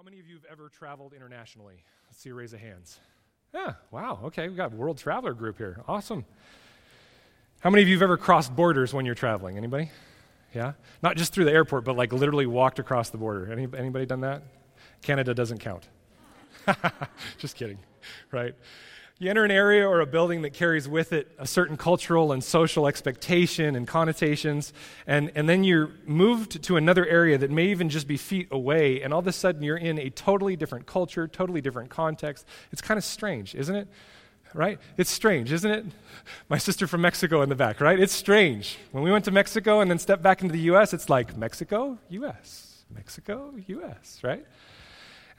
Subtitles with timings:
[0.00, 1.84] How many of you have ever traveled internationally?
[2.08, 2.98] Let's see a raise of hands.
[3.52, 5.82] Yeah, wow, okay, we've got a world traveler group here.
[5.86, 6.24] Awesome.
[7.60, 9.58] How many of you have ever crossed borders when you're traveling?
[9.58, 9.90] Anybody?
[10.54, 10.72] Yeah?
[11.02, 13.52] Not just through the airport, but like literally walked across the border.
[13.52, 14.42] Any, anybody done that?
[15.02, 15.86] Canada doesn't count.
[17.36, 17.78] just kidding,
[18.32, 18.54] right?
[19.22, 22.42] You enter an area or a building that carries with it a certain cultural and
[22.42, 24.72] social expectation and connotations,
[25.06, 29.02] and, and then you're moved to another area that may even just be feet away,
[29.02, 32.46] and all of a sudden you're in a totally different culture, totally different context.
[32.72, 33.88] It's kind of strange, isn't it?
[34.54, 34.78] Right?
[34.96, 35.84] It's strange, isn't it?
[36.48, 38.00] My sister from Mexico in the back, right?
[38.00, 38.78] It's strange.
[38.90, 41.98] When we went to Mexico and then stepped back into the U.S., it's like Mexico,
[42.08, 44.46] U.S., Mexico, U.S., right?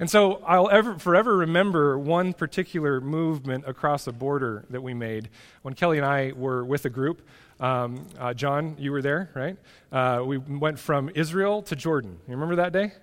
[0.02, 5.30] And so I'll ever, forever remember one particular movement across a border that we made
[5.62, 7.22] when Kelly and I were with a group.
[7.60, 9.58] Um, uh, John, you were there, right?
[9.92, 12.18] Uh, we went from Israel to Jordan.
[12.28, 12.94] You remember that day?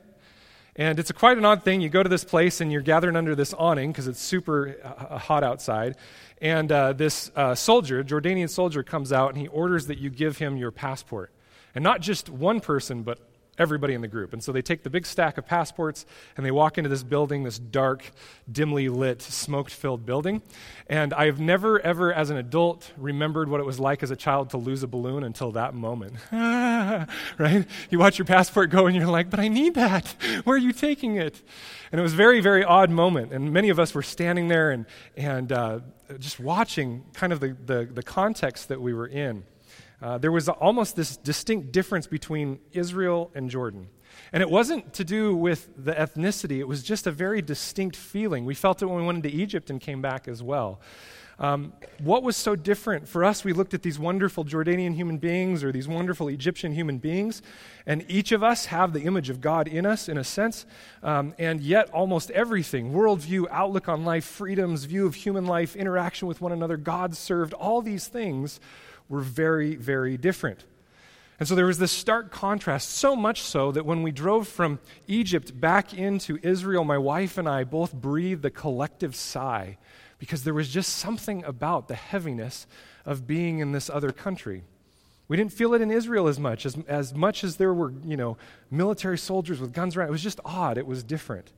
[0.75, 1.81] And it's quite an odd thing.
[1.81, 5.19] You go to this place and you're gathering under this awning because it's super uh,
[5.19, 5.95] hot outside.
[6.43, 10.39] And uh, this uh, soldier, Jordanian soldier, comes out and he orders that you give
[10.39, 11.31] him your passport.
[11.77, 13.21] And not just one person, but
[13.59, 14.33] everybody in the group.
[14.33, 16.07] And so they take the big stack of passports
[16.37, 18.11] and they walk into this building, this dark,
[18.51, 20.43] dimly lit, smoke filled building.
[20.89, 24.51] And I've never, ever, as an adult, remembered what it was like as a child
[24.51, 26.15] to lose a balloon until that moment.
[26.33, 27.67] right?
[27.91, 30.07] You watch your passport go and you're like, but I need that.
[30.45, 31.43] Where are you taking it?
[31.91, 33.33] And it was a very, very odd moment.
[33.33, 34.87] And many of us were standing there and,
[35.17, 35.81] and uh,
[36.19, 39.45] just watching kind of the, the, the context that we were in.
[40.01, 43.89] Uh, there was almost this distinct difference between Israel and Jordan.
[44.33, 48.45] And it wasn't to do with the ethnicity, it was just a very distinct feeling.
[48.45, 50.81] We felt it when we went into Egypt and came back as well.
[51.41, 53.09] Um, what was so different?
[53.09, 56.99] For us, we looked at these wonderful Jordanian human beings or these wonderful Egyptian human
[56.99, 57.43] beings,
[57.87, 60.67] and each of us have the image of God in us, in a sense,
[61.01, 66.27] um, and yet almost everything worldview, outlook on life, freedoms, view of human life, interaction
[66.27, 68.59] with one another, God served, all these things
[69.09, 70.65] were very, very different.
[71.39, 74.81] And so there was this stark contrast, so much so that when we drove from
[75.07, 79.79] Egypt back into Israel, my wife and I both breathed a collective sigh
[80.19, 82.67] because there was just something about the heaviness
[83.07, 84.65] of being in this other country.
[85.29, 88.17] We didn't feel it in Israel as much, as, as much as there were, you
[88.17, 88.37] know,
[88.71, 90.09] military soldiers with guns around.
[90.09, 90.77] It was just odd.
[90.77, 91.53] It was different.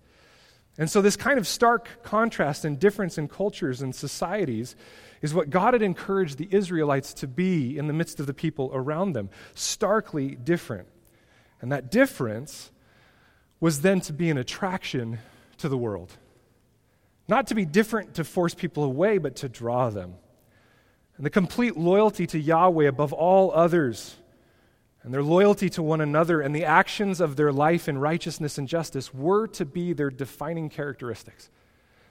[0.77, 4.77] And so this kind of stark contrast and difference in cultures and societies
[5.23, 8.71] is what God had encouraged the Israelites to be in the midst of the people
[8.73, 10.89] around them starkly different.
[11.61, 12.71] And that difference
[13.61, 15.19] was then to be an attraction
[15.59, 16.17] to the world.
[17.29, 20.15] Not to be different to force people away, but to draw them.
[21.17, 24.17] And the complete loyalty to Yahweh above all others,
[25.03, 28.67] and their loyalty to one another, and the actions of their life in righteousness and
[28.67, 31.51] justice were to be their defining characteristics.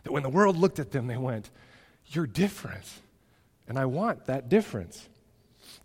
[0.04, 1.50] That when the world looked at them, they went,
[2.10, 2.86] you're different.
[3.68, 5.08] And I want that difference.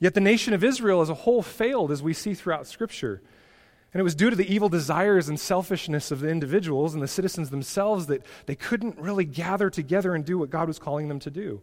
[0.01, 3.23] Yet the nation of Israel as a whole failed, as we see throughout Scripture.
[3.93, 7.09] And it was due to the evil desires and selfishness of the individuals and the
[7.09, 11.21] citizens themselves that they couldn't really gather together and do what God was calling them
[11.21, 11.61] to do.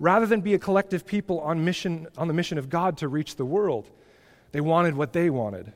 [0.00, 3.36] Rather than be a collective people on, mission, on the mission of God to reach
[3.36, 3.88] the world,
[4.52, 5.72] they wanted what they wanted.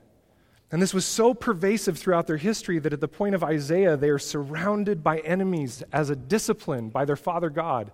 [0.70, 4.08] And this was so pervasive throughout their history that at the point of Isaiah, they
[4.08, 7.92] are surrounded by enemies as a discipline by their Father God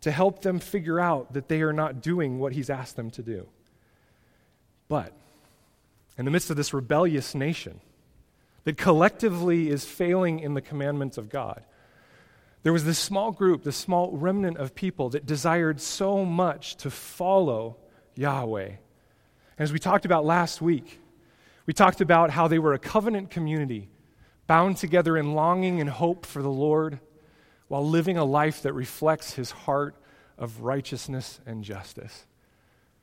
[0.00, 3.22] to help them figure out that they are not doing what He's asked them to
[3.22, 3.48] do.
[4.88, 5.12] But
[6.16, 7.80] in the midst of this rebellious nation
[8.64, 11.64] that collectively is failing in the commandments of God,
[12.62, 16.90] there was this small group, this small remnant of people that desired so much to
[16.90, 17.76] follow
[18.14, 18.66] Yahweh.
[18.68, 18.78] And
[19.58, 21.00] as we talked about last week,
[21.66, 23.90] we talked about how they were a covenant community
[24.46, 27.00] bound together in longing and hope for the Lord
[27.68, 29.96] while living a life that reflects his heart
[30.38, 32.26] of righteousness and justice.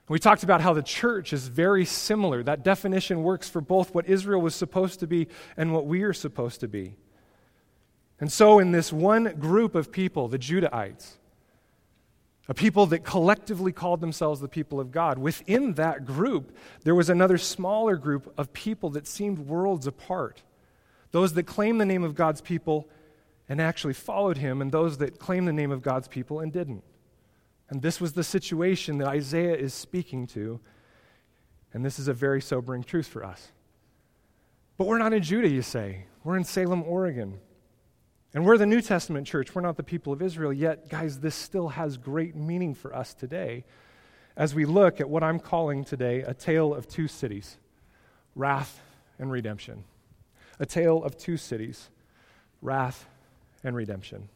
[0.09, 2.43] We talked about how the church is very similar.
[2.43, 6.13] That definition works for both what Israel was supposed to be and what we are
[6.13, 6.95] supposed to be.
[8.19, 11.17] And so, in this one group of people, the Judahites,
[12.49, 15.17] a people that collectively called themselves the people of God.
[15.17, 20.43] Within that group, there was another smaller group of people that seemed worlds apart.
[21.11, 22.89] Those that claimed the name of God's people
[23.47, 26.83] and actually followed him, and those that claimed the name of God's people and didn't.
[27.69, 30.59] And this was the situation that Isaiah is speaking to.
[31.73, 33.51] And this is a very sobering truth for us.
[34.77, 36.05] But we're not in Judah, you say.
[36.23, 37.39] We're in Salem, Oregon.
[38.33, 39.53] And we're the New Testament church.
[39.53, 40.51] We're not the people of Israel.
[40.51, 43.63] Yet, guys, this still has great meaning for us today
[44.35, 47.57] as we look at what I'm calling today a tale of two cities
[48.35, 48.81] wrath
[49.19, 49.83] and redemption.
[50.59, 51.89] A tale of two cities
[52.63, 53.05] wrath,
[53.63, 54.29] and redemption.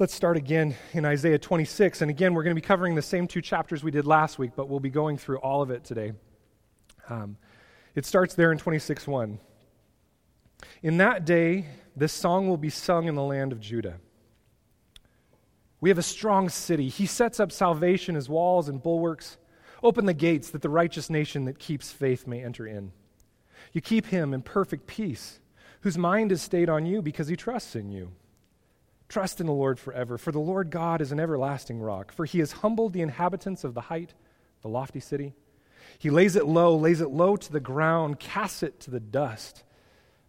[0.00, 2.02] Let's start again in Isaiah 26.
[2.02, 4.52] And again, we're going to be covering the same two chapters we did last week,
[4.54, 6.12] but we'll be going through all of it today.
[7.08, 7.36] Um,
[7.96, 9.40] it starts there in 26 1.
[10.84, 11.66] In that day,
[11.96, 13.98] this song will be sung in the land of Judah.
[15.80, 16.88] We have a strong city.
[16.88, 19.36] He sets up salvation as walls and bulwarks.
[19.82, 22.92] Open the gates that the righteous nation that keeps faith may enter in.
[23.72, 25.40] You keep him in perfect peace,
[25.80, 28.12] whose mind is stayed on you because he trusts in you.
[29.08, 32.40] Trust in the Lord forever, for the Lord God is an everlasting rock, for he
[32.40, 34.12] has humbled the inhabitants of the height,
[34.60, 35.34] the lofty city.
[35.98, 39.64] He lays it low, lays it low to the ground, casts it to the dust.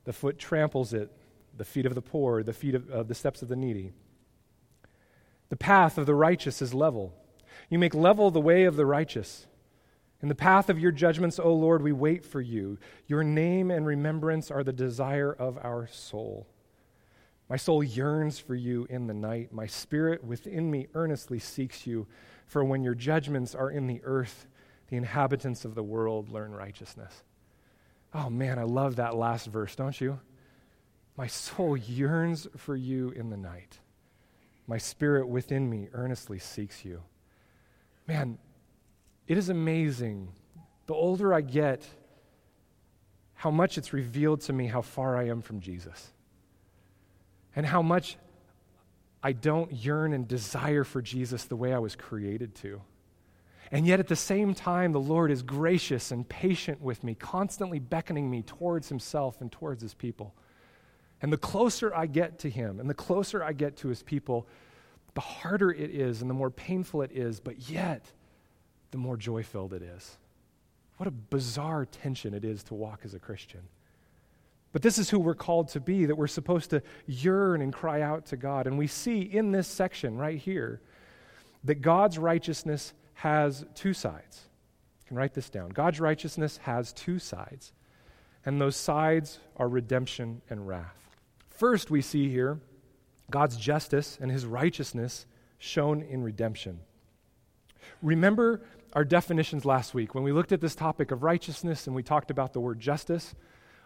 [0.05, 1.11] The foot tramples it,
[1.57, 3.91] the feet of the poor, the feet of uh, the steps of the needy.
[5.49, 7.13] The path of the righteous is level.
[7.69, 9.45] You make level the way of the righteous.
[10.21, 12.77] In the path of your judgments, O Lord, we wait for you.
[13.07, 16.47] Your name and remembrance are the desire of our soul.
[17.49, 19.51] My soul yearns for you in the night.
[19.51, 22.05] My spirit within me earnestly seeks you.
[22.45, 24.47] For when your judgments are in the earth,
[24.87, 27.23] the inhabitants of the world learn righteousness.
[28.13, 30.19] Oh man, I love that last verse, don't you?
[31.17, 33.79] My soul yearns for you in the night.
[34.67, 37.01] My spirit within me earnestly seeks you.
[38.07, 38.37] Man,
[39.27, 40.29] it is amazing.
[40.85, 41.85] The older I get,
[43.33, 46.13] how much it's revealed to me how far I am from Jesus
[47.59, 48.15] and how much
[49.21, 52.81] I don't yearn and desire for Jesus the way I was created to.
[53.69, 57.77] And yet, at the same time, the Lord is gracious and patient with me, constantly
[57.77, 60.33] beckoning me towards Himself and towards His people.
[61.21, 64.47] And the closer I get to Him and the closer I get to His people,
[65.13, 68.05] the harder it is and the more painful it is, but yet,
[68.91, 70.17] the more joy filled it is.
[70.95, 73.63] What a bizarre tension it is to walk as a Christian.
[74.71, 78.01] But this is who we're called to be, that we're supposed to yearn and cry
[78.01, 78.67] out to God.
[78.67, 80.81] And we see in this section right here
[81.63, 84.41] that God's righteousness has two sides.
[85.01, 85.69] You can write this down.
[85.69, 87.73] God's righteousness has two sides,
[88.45, 90.95] and those sides are redemption and wrath.
[91.49, 92.59] First, we see here
[93.31, 95.25] God's justice and his righteousness
[95.57, 96.79] shown in redemption.
[98.01, 98.61] Remember
[98.93, 102.31] our definitions last week when we looked at this topic of righteousness and we talked
[102.31, 103.35] about the word justice?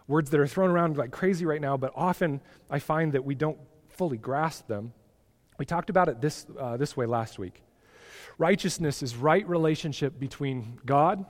[0.06, 2.40] Words that are thrown around like crazy right now, but often
[2.70, 3.58] I find that we don't
[3.88, 4.92] fully grasp them.
[5.58, 7.62] We talked about it this, uh, this way last week.
[8.38, 11.24] Righteousness is right relationship between God,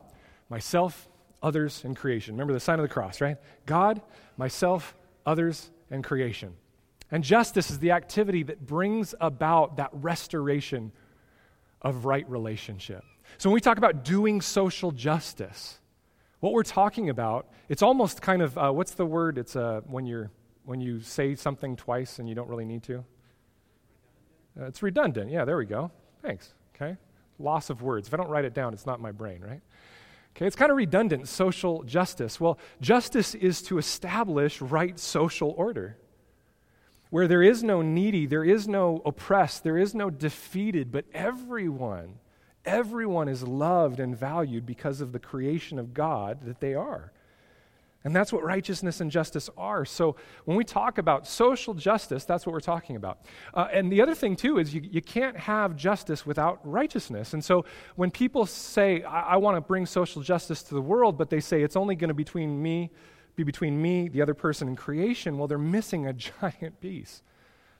[0.48, 1.08] myself,
[1.42, 2.34] others, and creation.
[2.34, 3.36] Remember the sign of the cross, right?
[3.66, 4.00] God,
[4.36, 6.54] myself, others, and creation.
[7.10, 10.90] And justice is the activity that brings about that restoration
[11.82, 13.04] of right relationship.
[13.38, 15.78] So when we talk about doing social justice,
[16.44, 19.38] what we're talking about, it's almost kind of uh, what's the word?
[19.38, 20.30] It's uh, when you're
[20.66, 22.98] when you say something twice and you don't really need to.
[24.60, 25.30] Uh, it's redundant.
[25.30, 25.90] Yeah, there we go.
[26.20, 26.52] Thanks.
[26.76, 26.98] Okay.
[27.38, 28.08] Loss of words.
[28.08, 29.62] If I don't write it down, it's not my brain, right?
[30.36, 32.38] Okay, it's kind of redundant, social justice.
[32.38, 35.96] Well, justice is to establish right social order.
[37.08, 42.18] Where there is no needy, there is no oppressed, there is no defeated, but everyone
[42.64, 47.12] Everyone is loved and valued because of the creation of God that they are.
[48.04, 49.86] And that's what righteousness and justice are.
[49.86, 53.20] So when we talk about social justice, that's what we're talking about.
[53.54, 57.32] Uh, and the other thing, too, is you, you can't have justice without righteousness.
[57.32, 57.64] And so
[57.96, 61.40] when people say, I, I want to bring social justice to the world, but they
[61.40, 62.90] say it's only going to between me,
[63.36, 67.22] be between me, the other person, and creation, well, they're missing a giant piece.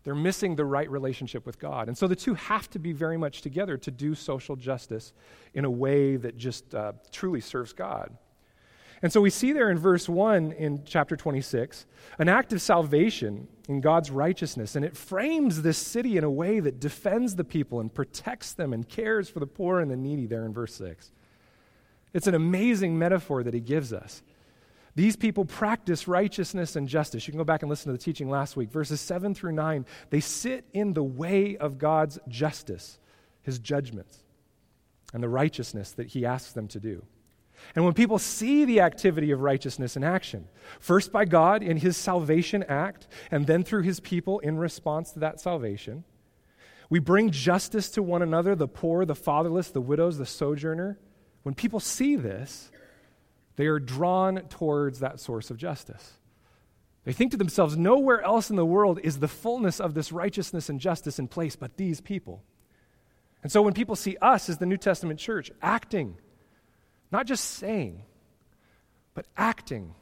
[0.05, 1.89] They're missing the right relationship with God.
[1.89, 5.15] And so the two have to be very much together to do social justice
[5.55, 8.17] in a way that just uh, truly serves God.
[9.03, 11.87] And so we see there in verse 1 in chapter 26
[12.19, 14.77] an act of salvation in God's righteousness.
[14.77, 18.73] And it frames this city in a way that defends the people and protects them
[18.73, 21.11] and cares for the poor and the needy there in verse 6.
[22.13, 24.23] It's an amazing metaphor that he gives us.
[24.97, 27.27] These people practice righteousness and justice.
[27.27, 28.71] You can go back and listen to the teaching last week.
[28.71, 32.99] Verses 7 through 9, they sit in the way of God's justice,
[33.43, 34.23] his judgments,
[35.13, 37.05] and the righteousness that he asks them to do.
[37.75, 40.49] And when people see the activity of righteousness in action,
[40.81, 45.21] first by God in his salvation act, and then through his people in response to
[45.21, 46.05] that salvation,
[46.91, 50.99] we bring justice to one another the poor, the fatherless, the widows, the sojourner.
[51.43, 52.71] When people see this,
[53.57, 56.19] they are drawn towards that source of justice.
[57.05, 60.69] They think to themselves, nowhere else in the world is the fullness of this righteousness
[60.69, 62.43] and justice in place but these people.
[63.43, 66.17] And so when people see us as the New Testament church acting,
[67.13, 68.03] not just saying,
[69.13, 69.95] but acting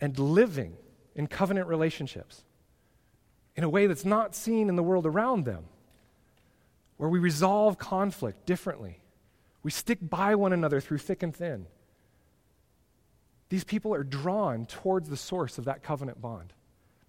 [0.00, 0.76] and living
[1.14, 2.44] in covenant relationships
[3.56, 5.64] in a way that's not seen in the world around them,
[6.96, 9.00] where we resolve conflict differently,
[9.64, 11.66] we stick by one another through thick and thin.
[13.52, 16.54] These people are drawn towards the source of that covenant bond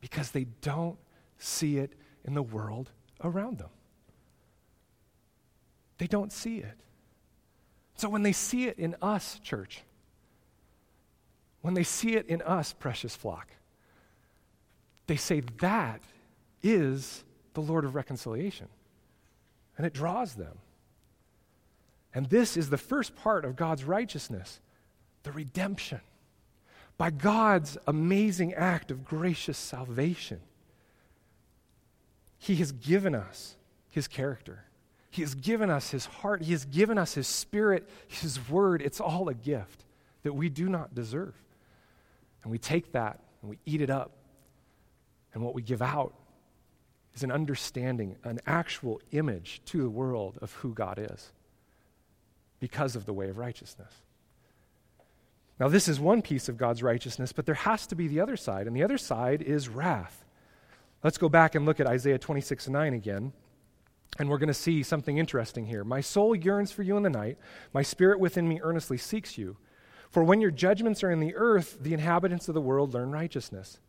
[0.02, 0.98] because they don't
[1.38, 1.94] see it
[2.26, 2.90] in the world
[3.24, 3.70] around them.
[6.00, 6.78] They don't see it.
[7.96, 9.84] So when they see it in us, church,
[11.62, 13.48] when they see it in us, precious flock,
[15.08, 16.02] they say that
[16.62, 17.24] is
[17.54, 18.68] the Lord of reconciliation.
[19.78, 20.58] And it draws them.
[22.14, 24.60] And this is the first part of God's righteousness
[25.24, 26.02] the redemption.
[26.98, 30.40] By God's amazing act of gracious salvation,
[32.38, 33.56] He has given us
[33.90, 34.66] His character.
[35.10, 36.42] He has given us His heart.
[36.42, 38.82] He has given us His Spirit, His Word.
[38.82, 39.86] It's all a gift
[40.24, 41.36] that we do not deserve.
[42.44, 44.12] And we take that and we eat it up.
[45.34, 46.14] And what we give out
[47.16, 51.32] is an understanding, an actual image to the world of who God is
[52.60, 53.92] because of the way of righteousness.
[55.60, 58.38] Now, this is one piece of God's righteousness, but there has to be the other
[58.38, 60.26] side, and the other side is wrath.
[61.04, 63.34] Let's go back and look at Isaiah 26 9 again.
[64.20, 65.84] And we're going to see something interesting here.
[65.84, 67.38] My soul yearns for you in the night.
[67.74, 69.58] My spirit within me earnestly seeks you.
[70.12, 73.80] For when your judgments are in the earth, the inhabitants of the world learn righteousness.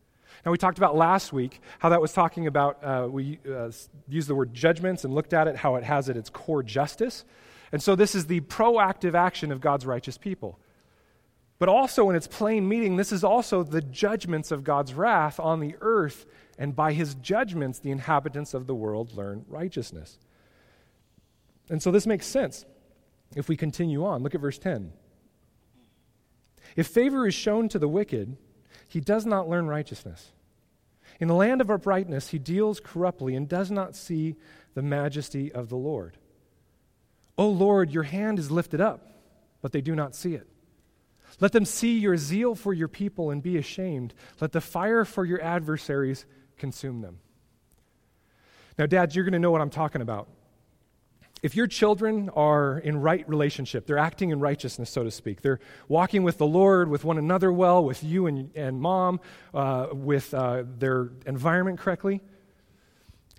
[0.44, 3.70] Now, we talked about last week how that was talking about, uh, we uh,
[4.08, 7.24] used the word judgments and looked at it, how it has at its core justice.
[7.70, 10.58] And so, this is the proactive action of God's righteous people.
[11.58, 15.60] But also, in its plain meaning, this is also the judgments of God's wrath on
[15.60, 16.26] the earth,
[16.58, 20.18] and by his judgments, the inhabitants of the world learn righteousness.
[21.70, 22.64] And so, this makes sense
[23.36, 24.22] if we continue on.
[24.22, 24.92] Look at verse 10.
[26.76, 28.36] If favor is shown to the wicked,
[28.88, 30.32] he does not learn righteousness.
[31.20, 34.34] In the land of uprightness, he deals corruptly and does not see
[34.74, 36.18] the majesty of the Lord.
[37.38, 39.12] O Lord, your hand is lifted up,
[39.62, 40.48] but they do not see it.
[41.40, 44.14] Let them see your zeal for your people and be ashamed.
[44.40, 46.26] Let the fire for your adversaries
[46.56, 47.18] consume them.
[48.78, 50.28] Now, dads, you're going to know what I'm talking about
[51.44, 55.60] if your children are in right relationship, they're acting in righteousness, so to speak, they're
[55.88, 59.20] walking with the Lord, with one another well, with you and, and mom,
[59.52, 62.22] uh, with uh, their environment correctly,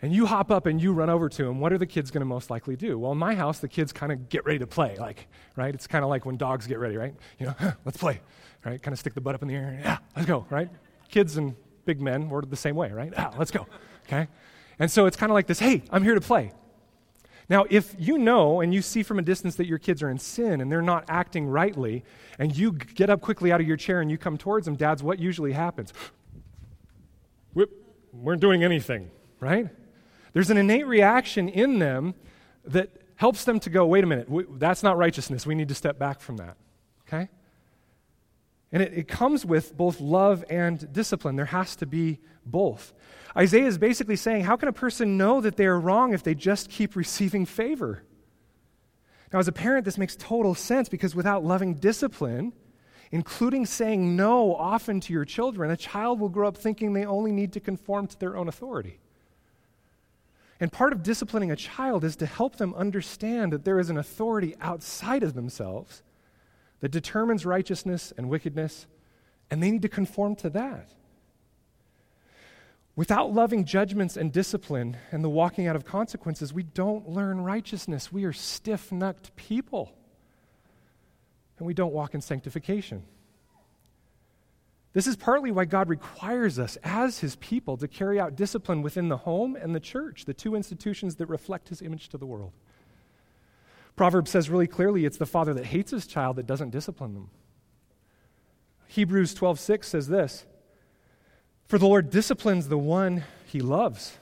[0.02, 2.22] and you hop up and you run over to them, what are the kids going
[2.22, 3.00] to most likely do?
[3.00, 5.74] Well, in my house, the kids kind of get ready to play, like, right?
[5.74, 7.16] It's kind of like when dogs get ready, right?
[7.40, 8.22] You know, let's play,
[8.66, 8.82] right?
[8.82, 10.70] Kind of stick the butt up in the air, yeah, let's go, right?
[11.10, 13.12] Kids and big men were the same way, right?
[13.14, 13.68] Yeah, let's go,
[14.06, 14.28] okay?
[14.80, 16.52] And so it's kind of like this hey, I'm here to play.
[17.48, 20.18] Now, if you know and you see from a distance that your kids are in
[20.18, 22.04] sin and they're not acting rightly,
[22.40, 25.04] and you get up quickly out of your chair and you come towards them, dads,
[25.04, 25.94] what usually happens?
[27.54, 27.66] We
[28.12, 29.70] weren't doing anything, right?
[30.36, 32.14] There's an innate reaction in them
[32.66, 34.28] that helps them to go, wait a minute,
[34.60, 35.46] that's not righteousness.
[35.46, 36.58] We need to step back from that,
[37.08, 37.30] okay?
[38.70, 41.38] And it, it comes with both love and discipline.
[41.38, 42.94] There has to be both.
[43.38, 46.36] Isaiah is basically saying, how can a person know that they are wrong if they
[46.36, 48.04] just keep receiving favor?
[49.32, 52.52] Now, as a parent, this makes total sense because without loving discipline,
[53.10, 57.32] including saying no often to your children, a child will grow up thinking they only
[57.32, 59.00] need to conform to their own authority.
[60.60, 63.98] And part of disciplining a child is to help them understand that there is an
[63.98, 66.02] authority outside of themselves
[66.80, 68.88] that determines righteousness and wickedness,
[69.52, 70.90] and they need to conform to that.
[72.96, 78.12] Without loving judgments and discipline and the walking out of consequences, we don't learn righteousness.
[78.12, 79.92] We are stiff necked people.
[81.58, 83.04] And we don't walk in sanctification.
[84.96, 89.10] This is partly why God requires us as his people to carry out discipline within
[89.10, 92.54] the home and the church, the two institutions that reflect his image to the world.
[93.98, 97.30] Proverbs says really clearly it's the father that hates his child that doesn't discipline them.
[98.88, 100.46] Hebrews 12:6 says this,
[101.68, 104.18] for the Lord disciplines the one he loves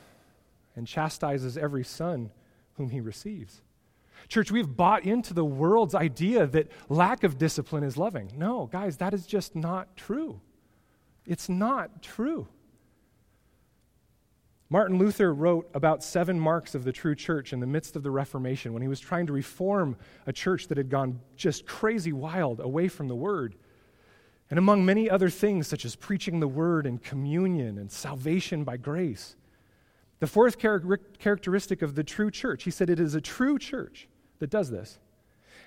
[0.75, 2.31] and chastises every son
[2.77, 3.61] whom he receives.
[4.27, 8.31] Church, we've bought into the world's idea that lack of discipline is loving.
[8.35, 10.41] No, guys, that is just not true.
[11.25, 12.47] It's not true.
[14.69, 18.09] Martin Luther wrote about seven marks of the true church in the midst of the
[18.09, 22.59] Reformation when he was trying to reform a church that had gone just crazy wild
[22.59, 23.55] away from the Word.
[24.49, 28.77] And among many other things, such as preaching the word and communion and salvation by
[28.77, 29.35] grace,
[30.19, 34.07] The fourth char- characteristic of the true church, he said it is a true church
[34.39, 34.99] that does this.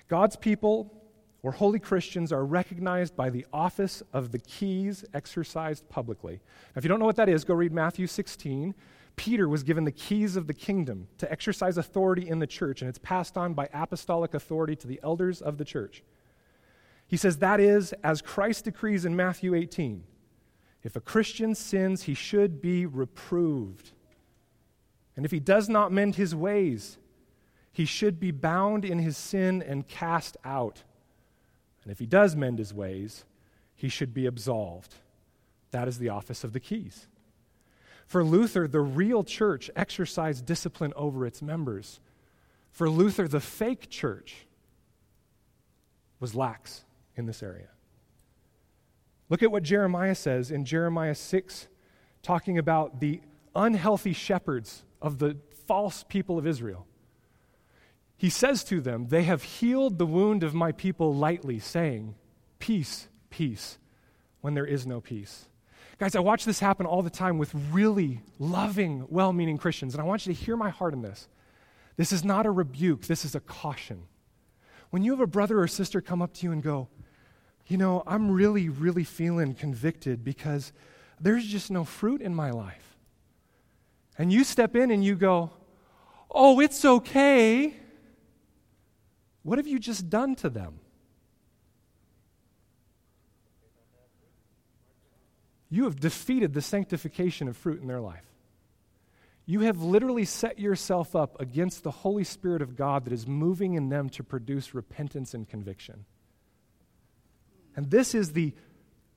[0.07, 1.06] God's people
[1.43, 6.33] or holy Christians are recognized by the office of the keys exercised publicly.
[6.33, 8.73] Now, if you don't know what that is, go read Matthew 16.
[9.15, 12.89] Peter was given the keys of the kingdom to exercise authority in the church, and
[12.89, 16.03] it's passed on by apostolic authority to the elders of the church.
[17.07, 20.03] He says that is, as Christ decrees in Matthew 18,
[20.83, 23.91] if a Christian sins, he should be reproved.
[25.15, 26.97] And if he does not mend his ways,
[27.71, 30.83] he should be bound in his sin and cast out.
[31.87, 33.23] And if he does mend his ways,
[33.73, 34.95] he should be absolved.
[35.71, 37.07] That is the office of the keys.
[38.05, 42.01] For Luther, the real church exercised discipline over its members.
[42.71, 44.47] For Luther, the fake church
[46.19, 46.83] was lax
[47.15, 47.69] in this area.
[49.29, 51.69] Look at what Jeremiah says in Jeremiah 6,
[52.21, 53.21] talking about the
[53.55, 56.85] unhealthy shepherds of the false people of Israel.
[58.17, 62.15] He says to them, They have healed the wound of my people lightly, saying,
[62.57, 63.77] Peace, peace,
[64.41, 65.45] when there is no peace.
[65.99, 70.01] Guys, I watch this happen all the time with really loving, well meaning Christians, and
[70.01, 71.27] I want you to hear my heart in this.
[71.95, 74.03] This is not a rebuke, this is a caution.
[74.89, 76.87] When you have a brother or sister come up to you and go,
[77.67, 80.71] You know, I'm really, really feeling convicted because
[81.19, 82.97] there's just no fruit in my life.
[84.17, 85.51] And you step in and you go,
[86.31, 87.75] Oh, it's okay.
[89.47, 90.81] What have you just done to them?
[95.69, 98.25] You have defeated the sanctification of fruit in their life.
[99.45, 103.75] You have literally set yourself up against the Holy Spirit of God that is moving
[103.75, 106.03] in them to produce repentance and conviction.
[107.73, 108.53] And this is the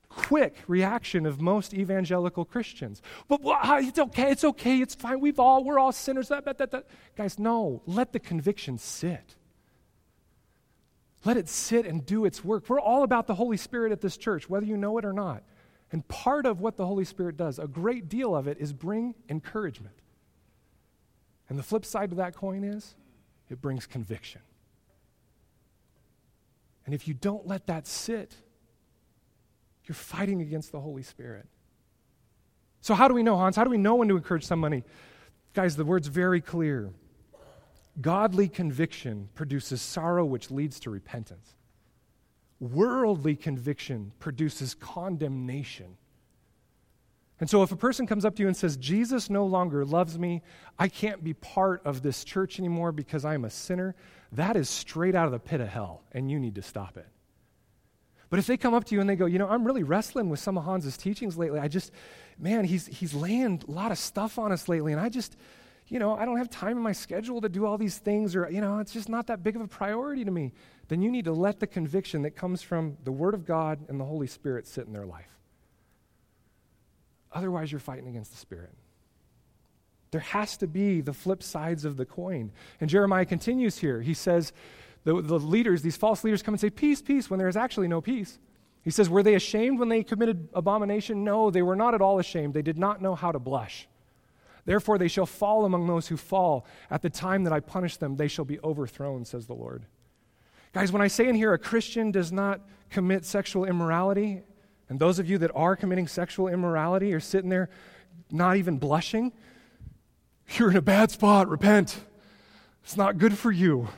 [0.07, 3.01] quick reaction of most evangelical Christians.
[3.27, 5.19] But well, ah, it's okay, it's okay, it's fine.
[5.19, 6.29] We've all we're all sinners.
[6.29, 6.85] That, that, that.
[7.17, 9.35] Guys, no, let the conviction sit.
[11.23, 12.67] Let it sit and do its work.
[12.67, 15.43] We're all about the Holy Spirit at this church, whether you know it or not.
[15.91, 19.13] And part of what the Holy Spirit does, a great deal of it, is bring
[19.29, 19.95] encouragement.
[21.49, 22.95] And the flip side of that coin is
[23.49, 24.41] it brings conviction.
[26.85, 28.33] And if you don't let that sit,
[29.85, 31.45] you're fighting against the Holy Spirit.
[32.79, 33.55] So, how do we know, Hans?
[33.55, 34.83] How do we know when to encourage somebody?
[35.53, 36.91] Guys, the word's very clear.
[37.99, 41.55] Godly conviction produces sorrow, which leads to repentance.
[42.59, 45.97] Worldly conviction produces condemnation.
[47.39, 50.17] And so, if a person comes up to you and says, Jesus no longer loves
[50.17, 50.43] me,
[50.77, 53.95] I can't be part of this church anymore because I'm a sinner,
[54.33, 57.07] that is straight out of the pit of hell, and you need to stop it.
[58.29, 60.29] But if they come up to you and they go, you know, I'm really wrestling
[60.29, 61.59] with some of Hans's teachings lately.
[61.59, 61.91] I just,
[62.39, 65.35] man, he's, he's laying a lot of stuff on us lately, and I just,
[65.91, 68.49] you know, I don't have time in my schedule to do all these things, or,
[68.49, 70.53] you know, it's just not that big of a priority to me.
[70.87, 73.99] Then you need to let the conviction that comes from the Word of God and
[73.99, 75.27] the Holy Spirit sit in their life.
[77.33, 78.71] Otherwise, you're fighting against the Spirit.
[80.11, 82.53] There has to be the flip sides of the coin.
[82.79, 83.99] And Jeremiah continues here.
[84.01, 84.53] He says,
[85.03, 87.89] the, the leaders, these false leaders, come and say, Peace, peace, when there is actually
[87.89, 88.39] no peace.
[88.81, 91.25] He says, Were they ashamed when they committed abomination?
[91.25, 92.53] No, they were not at all ashamed.
[92.53, 93.89] They did not know how to blush.
[94.71, 96.65] Therefore, they shall fall among those who fall.
[96.89, 99.85] At the time that I punish them, they shall be overthrown, says the Lord.
[100.71, 104.43] Guys, when I say in here a Christian does not commit sexual immorality,
[104.87, 107.69] and those of you that are committing sexual immorality are sitting there
[108.31, 109.33] not even blushing,
[110.55, 111.49] you're in a bad spot.
[111.49, 111.99] Repent.
[112.85, 113.89] It's not good for you.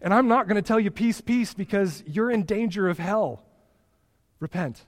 [0.00, 3.44] And I'm not going to tell you peace, peace, because you're in danger of hell.
[4.38, 4.84] Repent.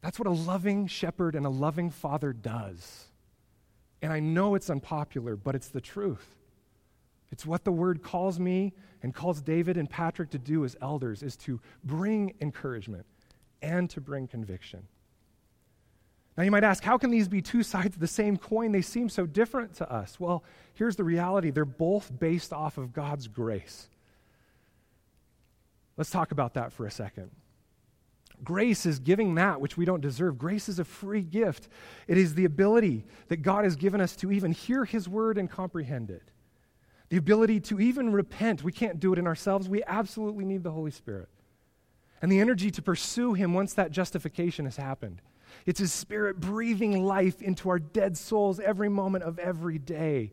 [0.00, 3.06] That's what a loving shepherd and a loving father does.
[4.00, 6.36] And I know it's unpopular, but it's the truth.
[7.30, 11.22] It's what the word calls me and calls David and Patrick to do as elders
[11.22, 13.06] is to bring encouragement
[13.60, 14.86] and to bring conviction.
[16.36, 18.70] Now, you might ask, how can these be two sides of the same coin?
[18.70, 20.20] They seem so different to us.
[20.20, 23.88] Well, here's the reality they're both based off of God's grace.
[25.96, 27.32] Let's talk about that for a second.
[28.44, 30.38] Grace is giving that which we don't deserve.
[30.38, 31.68] Grace is a free gift.
[32.06, 35.50] It is the ability that God has given us to even hear His word and
[35.50, 36.30] comprehend it.
[37.08, 38.62] The ability to even repent.
[38.62, 39.68] We can't do it in ourselves.
[39.68, 41.28] We absolutely need the Holy Spirit.
[42.20, 45.22] And the energy to pursue Him once that justification has happened.
[45.66, 50.32] It's His Spirit breathing life into our dead souls every moment of every day.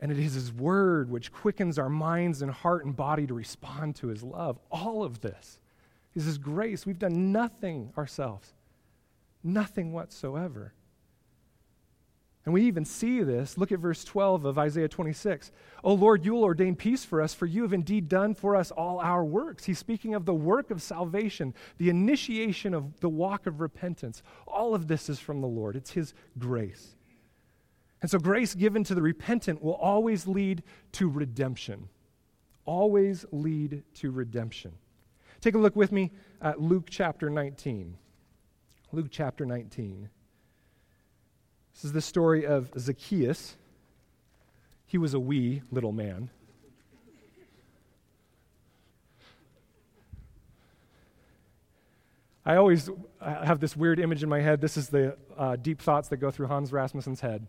[0.00, 3.96] And it is His Word which quickens our minds and heart and body to respond
[3.96, 4.58] to His love.
[4.70, 5.60] All of this
[6.14, 6.86] is His grace.
[6.86, 8.52] We've done nothing ourselves,
[9.42, 10.74] nothing whatsoever.
[12.44, 13.56] And we even see this.
[13.56, 15.52] Look at verse 12 of Isaiah 26.
[15.84, 18.72] O Lord, you will ordain peace for us, for you have indeed done for us
[18.72, 19.64] all our works.
[19.64, 24.24] He's speaking of the work of salvation, the initiation of the walk of repentance.
[24.48, 26.96] All of this is from the Lord, it's His grace.
[28.00, 31.88] And so, grace given to the repentant will always lead to redemption.
[32.64, 34.72] Always lead to redemption.
[35.42, 37.96] Take a look with me at Luke chapter 19.
[38.92, 40.08] Luke chapter 19.
[41.74, 43.56] This is the story of Zacchaeus.
[44.86, 46.30] He was a wee little man.
[52.46, 52.88] I always
[53.20, 54.60] have this weird image in my head.
[54.60, 57.48] This is the uh, deep thoughts that go through Hans Rasmussen's head.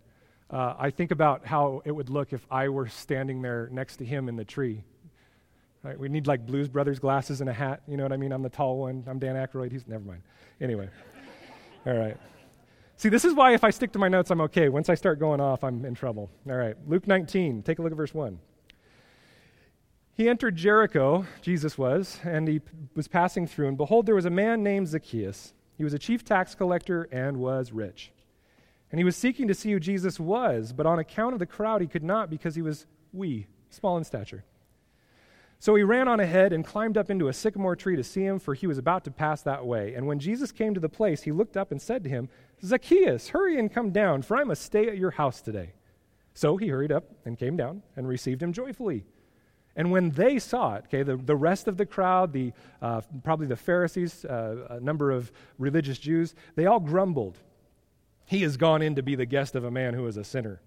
[0.49, 4.05] Uh, I think about how it would look if I were standing there next to
[4.05, 4.83] him in the tree.
[5.83, 5.99] Right?
[5.99, 7.81] We need like Blues Brothers glasses and a hat.
[7.87, 8.31] You know what I mean?
[8.31, 9.03] I'm the tall one.
[9.05, 9.71] I'm Dan Aykroyd.
[9.71, 10.21] He's never mind.
[10.61, 10.87] Anyway,
[11.85, 12.17] all right.
[12.95, 14.69] See, this is why if I stick to my notes, I'm okay.
[14.69, 16.29] Once I start going off, I'm in trouble.
[16.47, 18.39] All right, Luke 19, take a look at verse 1.
[20.15, 22.61] He entered Jericho, Jesus was, and he
[22.95, 25.53] was passing through, and behold, there was a man named Zacchaeus.
[25.75, 28.11] He was a chief tax collector and was rich.
[28.91, 31.81] And he was seeking to see who Jesus was, but on account of the crowd,
[31.81, 34.45] he could not because he was wee, small in stature.
[35.63, 38.37] So he ran on ahead and climbed up into a sycamore tree to see him,
[38.37, 39.93] for he was about to pass that way.
[39.93, 42.27] And when Jesus came to the place, he looked up and said to him,
[42.61, 45.71] Zacchaeus, hurry and come down, for I must stay at your house today.
[46.33, 49.05] So he hurried up and came down and received him joyfully.
[49.77, 53.47] And when they saw it, okay, the, the rest of the crowd, the, uh, probably
[53.47, 57.37] the Pharisees, uh, a number of religious Jews, they all grumbled.
[58.25, 60.59] He has gone in to be the guest of a man who is a sinner.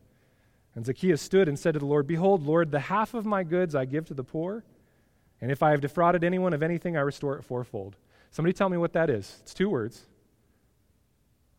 [0.74, 3.74] And Zacchaeus stood and said to the Lord, Behold, Lord, the half of my goods
[3.74, 4.64] I give to the poor.
[5.40, 7.96] And if I have defrauded anyone of anything, I restore it fourfold.
[8.30, 9.38] Somebody tell me what that is.
[9.42, 10.04] It's two words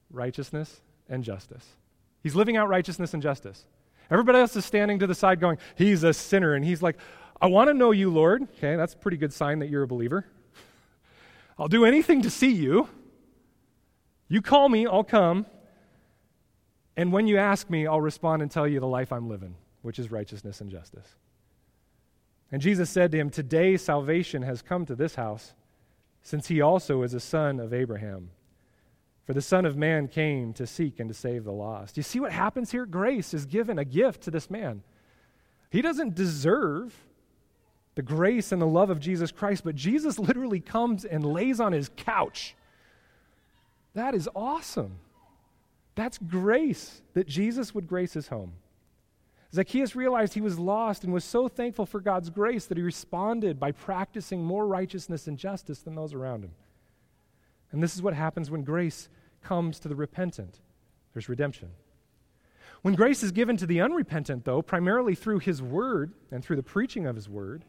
[0.10, 1.66] righteousness and justice.
[2.24, 3.66] He's living out righteousness and justice.
[4.10, 6.54] Everybody else is standing to the side going, He's a sinner.
[6.54, 6.98] And he's like,
[7.42, 8.44] I want to know you, Lord.
[8.44, 10.26] Okay, that's a pretty good sign that you're a believer.
[11.60, 12.88] I'll do anything to see you.
[14.28, 15.46] You call me, I'll come.
[16.96, 20.00] And when you ask me, I'll respond and tell you the life I'm living, which
[20.00, 21.16] is righteousness and justice.
[22.52, 25.54] And Jesus said to him, Today salvation has come to this house,
[26.22, 28.30] since he also is a son of Abraham.
[29.26, 31.98] For the Son of Man came to seek and to save the lost.
[31.98, 32.86] You see what happens here?
[32.86, 34.84] Grace is given a gift to this man.
[35.70, 36.96] He doesn't deserve
[37.96, 41.74] the grace and the love of Jesus Christ, but Jesus literally comes and lays on
[41.74, 42.56] his couch.
[43.96, 45.00] That is awesome.
[45.96, 48.54] That's grace that Jesus would grace his home.
[49.54, 53.60] Zacchaeus realized he was lost and was so thankful for God's grace that he responded
[53.60, 56.52] by practicing more righteousness and justice than those around him.
[57.72, 59.10] And this is what happens when grace
[59.42, 60.60] comes to the repentant
[61.18, 61.70] there's redemption.
[62.84, 66.64] When grace is given to the unrepentant, though, primarily through his word and through the
[66.64, 67.66] preaching of his word,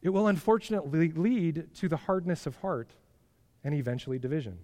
[0.00, 2.88] it will unfortunately lead to the hardness of heart
[3.62, 4.60] and eventually division.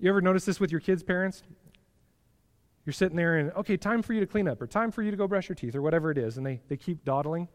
[0.00, 1.44] You ever notice this with your kids' parents?
[2.88, 5.10] You're sitting there and, okay, time for you to clean up, or time for you
[5.10, 7.46] to go brush your teeth, or whatever it is, and they, they keep dawdling.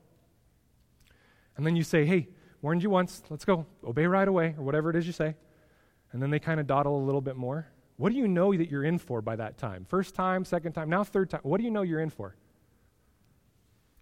[1.58, 2.28] And then you say, hey,
[2.62, 5.34] warned you once, let's go, obey right away, or whatever it is you say.
[6.12, 7.66] And then they kind of dawdle a little bit more.
[7.98, 9.88] What do you know that you're in for by that time?
[9.90, 11.42] First time, second time, now third time.
[11.42, 12.36] What do you know you're in for?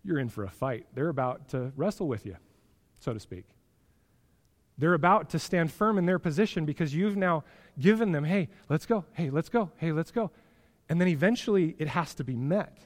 [0.03, 0.85] You're in for a fight.
[0.95, 2.35] They're about to wrestle with you,
[2.99, 3.45] so to speak.
[4.77, 7.45] They're about to stand firm in their position because you've now
[7.79, 10.29] given them, hey, let's go, hey, let's go, hey, let's go.
[10.91, 12.77] And then eventually it has to be met.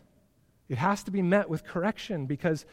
[0.70, 2.63] It has to be met with correction because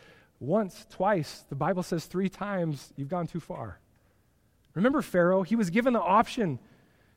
[0.41, 3.81] once, twice, the Bible says three times, you've gone too far.
[4.75, 5.43] Remember Pharaoh?
[5.43, 6.59] He was given the option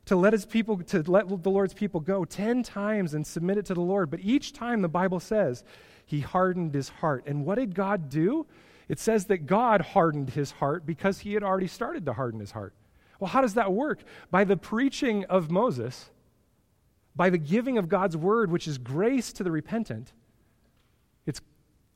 [0.06, 3.65] to let his people to let the Lord's people go 10 times and submit it
[3.65, 5.65] to the Lord, but each time the Bible says
[6.06, 7.25] he hardened his heart.
[7.28, 8.47] And what did God do?
[8.88, 12.51] It says that God hardened his heart because he had already started to harden his
[12.51, 12.75] heart.
[13.19, 13.99] Well, how does that work?
[14.32, 16.12] By the preaching of Moses,
[17.15, 20.13] by the giving of God's word, which is grace to the repentant,
[21.25, 21.41] it's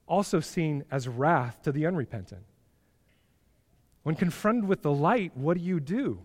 [0.08, 2.44] also seen as wrath to the unrepentant.
[4.04, 6.20] When confronted with the light, what do you do?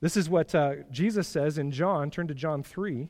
[0.00, 2.10] This is what uh, Jesus says in John.
[2.10, 3.08] Turn to John 3.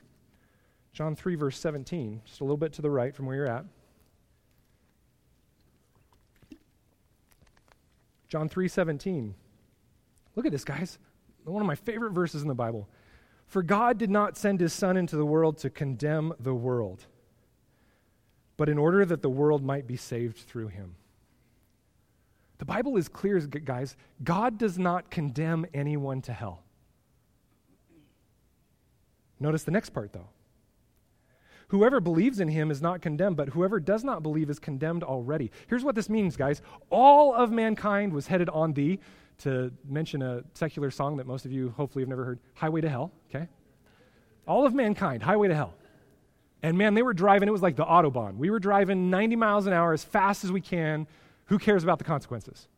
[0.92, 3.64] John 3, verse 17, just a little bit to the right from where you're at.
[8.28, 9.34] John 3, 17.
[10.34, 10.98] Look at this, guys.
[11.44, 12.88] One of my favorite verses in the Bible.
[13.50, 17.04] For God did not send his Son into the world to condemn the world,
[18.56, 20.94] but in order that the world might be saved through him.
[22.58, 23.96] The Bible is clear, guys.
[24.22, 26.62] God does not condemn anyone to hell.
[29.40, 30.28] Notice the next part, though.
[31.68, 35.50] Whoever believes in him is not condemned, but whoever does not believe is condemned already.
[35.66, 36.62] Here's what this means, guys.
[36.88, 39.00] All of mankind was headed on the,
[39.40, 42.88] to mention a secular song that most of you hopefully have never heard, Highway to
[42.88, 43.48] Hell, okay?
[44.46, 45.74] All of mankind, Highway to Hell.
[46.62, 48.36] And man, they were driving, it was like the Autobahn.
[48.36, 51.06] We were driving 90 miles an hour as fast as we can.
[51.46, 52.68] Who cares about the consequences?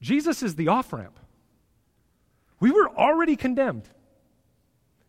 [0.00, 1.18] Jesus is the off ramp.
[2.60, 3.88] We were already condemned.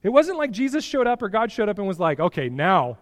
[0.04, 2.98] It wasn't like Jesus showed up or God showed up and was like, okay, now,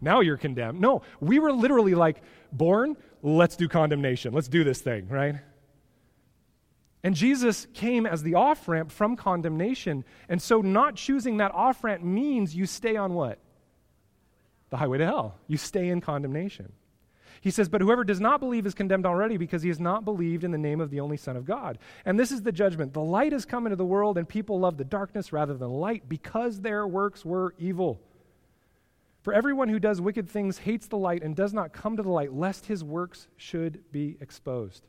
[0.00, 0.80] now you're condemned.
[0.80, 4.32] No, we were literally like, born, let's do condemnation.
[4.32, 5.36] Let's do this thing, right?
[7.04, 10.04] And Jesus came as the off ramp from condemnation.
[10.28, 13.38] And so not choosing that off ramp means you stay on what?
[14.70, 15.38] The highway to hell.
[15.48, 16.72] You stay in condemnation.
[17.40, 20.44] He says, But whoever does not believe is condemned already because he has not believed
[20.44, 21.78] in the name of the only Son of God.
[22.04, 22.94] And this is the judgment.
[22.94, 26.08] The light has come into the world, and people love the darkness rather than light
[26.08, 28.00] because their works were evil.
[29.22, 32.10] For everyone who does wicked things hates the light and does not come to the
[32.10, 34.86] light, lest his works should be exposed.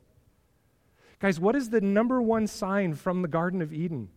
[1.24, 4.10] Guys, what is the number one sign from the Garden of Eden?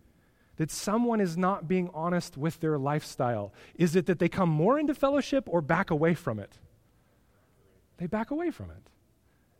[0.57, 3.53] That someone is not being honest with their lifestyle?
[3.75, 6.59] Is it that they come more into fellowship or back away from it?
[7.95, 8.89] they back away from it.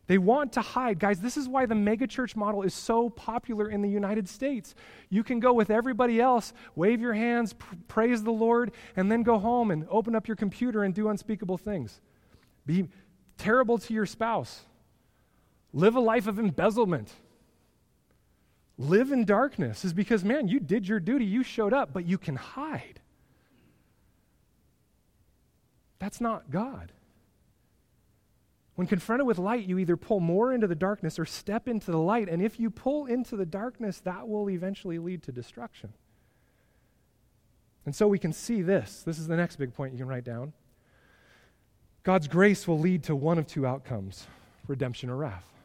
[0.07, 0.99] They want to hide.
[0.99, 4.75] Guys, this is why the megachurch model is so popular in the United States.
[5.09, 9.23] You can go with everybody else, wave your hands, pr- praise the Lord, and then
[9.23, 12.01] go home and open up your computer and do unspeakable things.
[12.65, 12.89] Be
[13.37, 14.65] terrible to your spouse.
[15.71, 17.13] Live a life of embezzlement.
[18.77, 22.17] Live in darkness is because, man, you did your duty, you showed up, but you
[22.17, 22.99] can hide.
[25.99, 26.91] That's not God.
[28.75, 31.97] When confronted with light, you either pull more into the darkness or step into the
[31.97, 32.29] light.
[32.29, 35.93] And if you pull into the darkness, that will eventually lead to destruction.
[37.87, 39.01] And so we can see this.
[39.01, 40.53] This is the next big point you can write down.
[42.03, 44.27] God's grace will lead to one of two outcomes
[44.67, 45.56] redemption or wrath.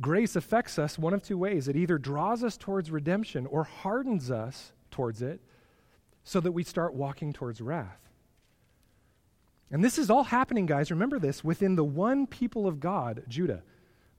[0.00, 1.68] Grace affects us one of two ways.
[1.68, 5.40] It either draws us towards redemption or hardens us towards it
[6.24, 8.00] so that we start walking towards wrath.
[9.70, 13.62] And this is all happening, guys, remember this, within the one people of God, Judah.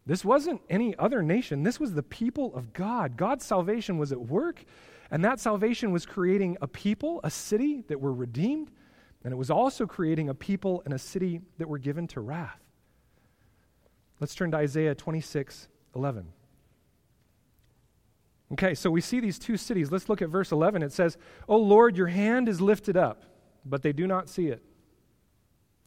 [0.05, 1.63] This wasn't any other nation.
[1.63, 3.17] This was the people of God.
[3.17, 4.63] God's salvation was at work,
[5.09, 8.69] and that salvation was creating a people, a city that were redeemed,
[9.23, 12.64] and it was also creating a people and a city that were given to wrath.
[14.19, 16.27] Let's turn to Isaiah 26 11.
[18.53, 19.91] Okay, so we see these two cities.
[19.91, 20.83] Let's look at verse 11.
[20.83, 23.23] It says, O Lord, your hand is lifted up,
[23.65, 24.63] but they do not see it.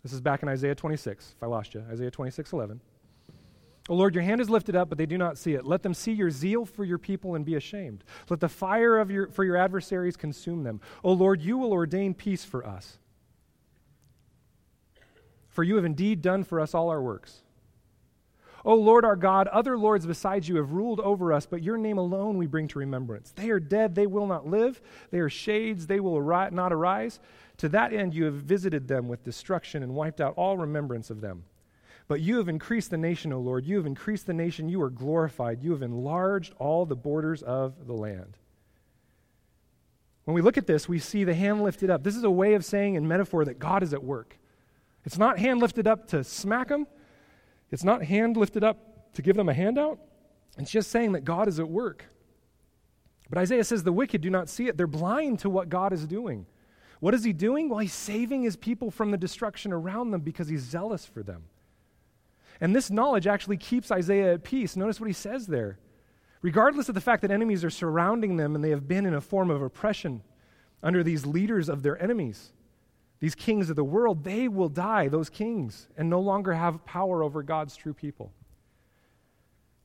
[0.03, 1.85] This is back in Isaiah 26, if I lost you.
[1.91, 2.81] Isaiah 26, 11.
[3.89, 5.65] O Lord, your hand is lifted up, but they do not see it.
[5.65, 8.05] Let them see your zeal for your people and be ashamed.
[8.29, 10.81] Let the fire of your, for your adversaries consume them.
[11.03, 12.99] O Lord, you will ordain peace for us.
[15.49, 17.43] For you have indeed done for us all our works.
[18.65, 21.99] O Lord our God, other lords besides you have ruled over us, but your name
[21.99, 23.33] alone we bring to remembrance.
[23.37, 24.81] They are dead, they will not live.
[25.11, 27.21] They are shades, they will rot not arise.
[27.59, 31.21] To that end, you have visited them with destruction and wiped out all remembrance of
[31.21, 31.45] them.
[32.09, 33.67] But you have increased the nation, O Lord.
[33.67, 34.69] You have increased the nation.
[34.69, 35.63] You are glorified.
[35.63, 38.39] You have enlarged all the borders of the land.
[40.25, 42.03] When we look at this, we see the hand lifted up.
[42.03, 44.39] This is a way of saying in metaphor that God is at work.
[45.05, 46.87] It's not hand lifted up to smack them,
[47.71, 49.99] it's not hand lifted up to give them a handout.
[50.59, 52.05] It's just saying that God is at work.
[53.29, 56.07] But Isaiah says the wicked do not see it, they're blind to what God is
[56.07, 56.47] doing.
[57.01, 57.69] What is he doing?
[57.69, 61.45] Well, he's saving his people from the destruction around them because he's zealous for them.
[62.61, 64.75] And this knowledge actually keeps Isaiah at peace.
[64.75, 65.79] Notice what he says there.
[66.43, 69.21] Regardless of the fact that enemies are surrounding them and they have been in a
[69.21, 70.23] form of oppression
[70.83, 72.53] under these leaders of their enemies,
[73.21, 77.23] these kings of the world, they will die, those kings, and no longer have power
[77.23, 78.33] over God's true people.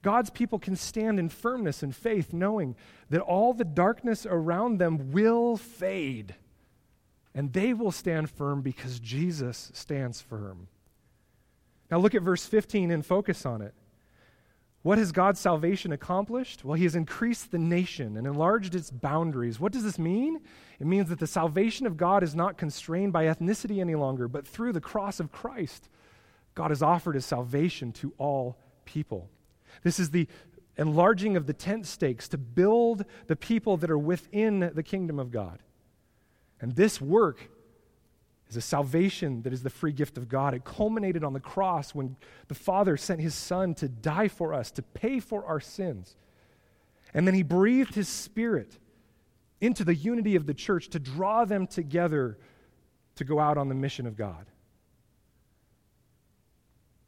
[0.04, 2.76] God's people can stand in firmness and faith, knowing
[3.10, 6.36] that all the darkness around them will fade
[7.36, 10.68] and they will stand firm because Jesus stands firm.
[11.90, 13.74] Now look at verse 15 and focus on it.
[14.84, 16.64] What has God's salvation accomplished?
[16.64, 19.60] Well, He has increased the nation and enlarged its boundaries.
[19.60, 20.42] What does this mean?
[20.80, 24.46] It means that the salvation of God is not constrained by ethnicity any longer, but
[24.46, 25.90] through the cross of Christ,
[26.54, 29.30] God has offered His salvation to all people.
[29.84, 30.28] This is the
[30.78, 35.32] enlarging of the tent stakes to build the people that are within the kingdom of
[35.32, 35.60] God.
[36.60, 37.50] And this work
[38.54, 40.54] is a salvation that is the free gift of God.
[40.54, 42.16] It culminated on the cross when
[42.48, 46.16] the Father sent his Son to die for us, to pay for our sins.
[47.14, 48.78] And then he breathed his spirit
[49.60, 52.38] into the unity of the church to draw them together
[53.16, 54.46] to go out on the mission of God.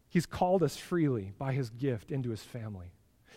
[0.10, 2.92] He's called us freely by his gift into his family.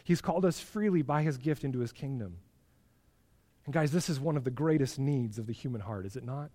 [0.04, 2.38] He's called us freely by his gift into his kingdom.
[3.66, 6.24] And guys, this is one of the greatest needs of the human heart, is it
[6.24, 6.50] not?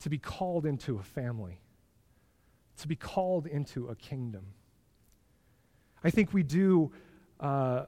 [0.00, 1.60] To be called into a family,
[2.78, 4.46] to be called into a kingdom.
[6.04, 6.92] I think we do
[7.40, 7.86] uh,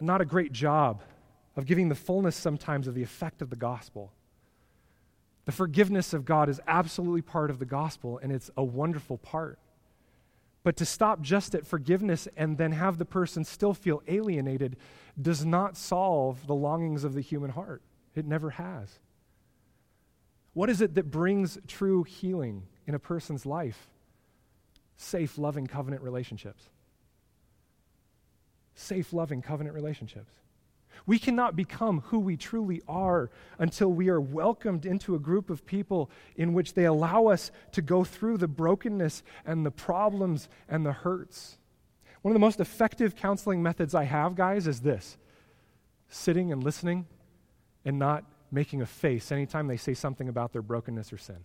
[0.00, 1.02] not a great job
[1.56, 4.12] of giving the fullness sometimes of the effect of the gospel.
[5.46, 9.58] The forgiveness of God is absolutely part of the gospel, and it's a wonderful part.
[10.62, 14.76] But to stop just at forgiveness and then have the person still feel alienated
[15.20, 17.80] does not solve the longings of the human heart.
[18.14, 18.98] It never has.
[20.58, 23.86] What is it that brings true healing in a person's life?
[24.96, 26.68] Safe, loving covenant relationships
[28.78, 30.32] safe, loving covenant relationships.
[31.06, 35.66] We cannot become who we truly are until we are welcomed into a group of
[35.66, 40.84] people in which they allow us to go through the brokenness and the problems and
[40.84, 41.58] the hurts.
[42.22, 45.16] One of the most effective counseling methods I have, guys, is this
[46.08, 47.06] sitting and listening
[47.84, 51.44] and not making a face anytime they say something about their brokenness or sin.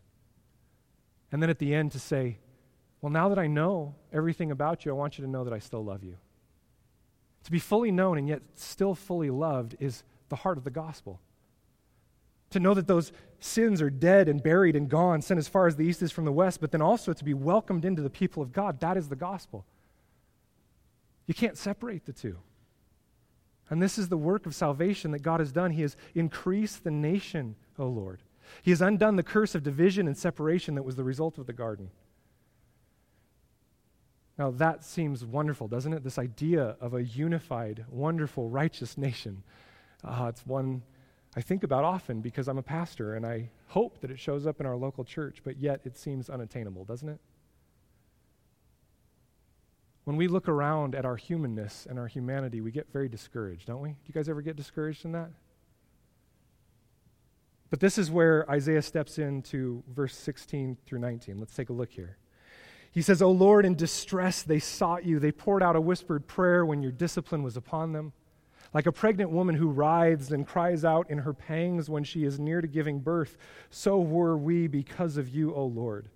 [1.32, 2.38] And then at the end to say,
[3.02, 5.60] Well, now that I know everything about you, I want you to know that I
[5.60, 6.18] still love you.
[7.44, 11.20] To be fully known and yet still fully loved is the heart of the gospel.
[12.52, 15.76] To know that those sins are dead and buried and gone, sent as far as
[15.76, 18.42] the east is from the west, but then also to be welcomed into the people
[18.42, 19.66] of God, that is the gospel.
[21.26, 22.38] You can't separate the two.
[23.70, 25.72] And this is the work of salvation that God has done.
[25.72, 28.22] He has increased the nation, O Lord.
[28.62, 31.54] He has undone the curse of division and separation that was the result of the
[31.54, 31.90] garden.
[34.38, 36.04] Now, that seems wonderful, doesn't it?
[36.04, 39.44] This idea of a unified, wonderful, righteous nation.
[40.04, 40.82] Uh, it's one
[41.36, 44.60] I think about often because I'm a pastor and I hope that it shows up
[44.60, 47.20] in our local church, but yet it seems unattainable, doesn't it?
[50.04, 53.82] When we look around at our humanness and our humanity, we get very discouraged, don't
[53.82, 53.90] we?
[53.90, 55.30] Do you guys ever get discouraged in that?
[57.70, 61.40] But this is where Isaiah steps into verse 16 through 19.
[61.40, 62.18] Let's take a look here.
[62.92, 65.20] He says, O Lord, in distress they sought you.
[65.20, 68.14] They poured out a whispered prayer when your discipline was upon them.
[68.74, 72.40] Like a pregnant woman who writhes and cries out in her pangs when she is
[72.40, 73.38] near to giving birth,
[73.70, 76.10] so were we because of you, O Lord.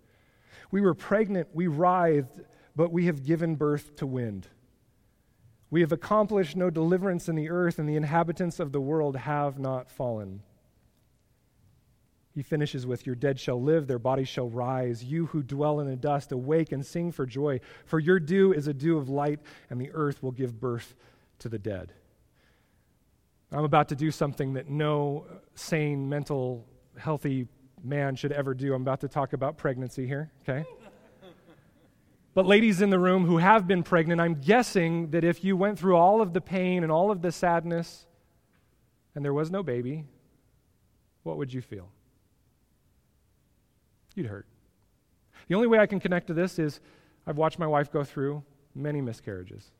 [0.70, 2.42] We were pregnant, we writhed,
[2.78, 4.48] but we have given birth to wind.
[5.72, 9.58] We have accomplished no deliverance in the earth, and the inhabitants of the world have
[9.58, 10.44] not fallen.
[12.36, 15.04] He finishes with, Your dead shall live, their bodies shall rise.
[15.04, 17.62] You who dwell in the dust, awake and sing for joy.
[17.86, 19.40] For your dew is a dew of light,
[19.72, 20.94] and the earth will give birth
[21.40, 21.94] to the dead.
[23.52, 26.64] I'm about to do something that no sane, mental,
[26.96, 27.48] healthy
[27.84, 28.76] man should ever do.
[28.76, 30.64] I'm about to talk about pregnancy here, okay?
[32.38, 35.80] But, ladies in the room who have been pregnant, I'm guessing that if you went
[35.80, 38.06] through all of the pain and all of the sadness
[39.16, 40.06] and there was no baby,
[41.24, 41.90] what would you feel?
[44.14, 44.46] you'd hurt.
[45.48, 46.80] The only way I can connect to this is
[47.26, 48.44] I've watched my wife go through
[48.76, 49.72] many miscarriages,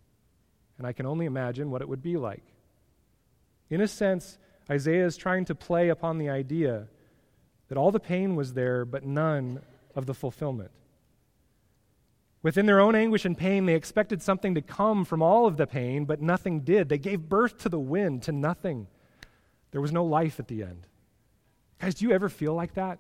[0.80, 2.44] and I can only imagine what it would be like.
[3.70, 6.88] In a sense, Isaiah is trying to play upon the idea
[7.68, 9.62] that all the pain was there, but none
[9.94, 10.72] of the fulfillment.
[12.44, 15.68] Within their own anguish and pain, they expected something to come from all of the
[15.68, 16.88] pain, but nothing did.
[16.88, 18.88] They gave birth to the wind, to nothing.
[19.72, 20.86] There was no life at the end.
[21.80, 23.00] Guys, do you ever feel like that?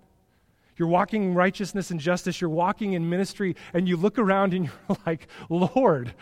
[0.76, 2.42] You're walking in righteousness and justice.
[2.42, 6.14] You're walking in ministry, and you look around and you're like, Lord,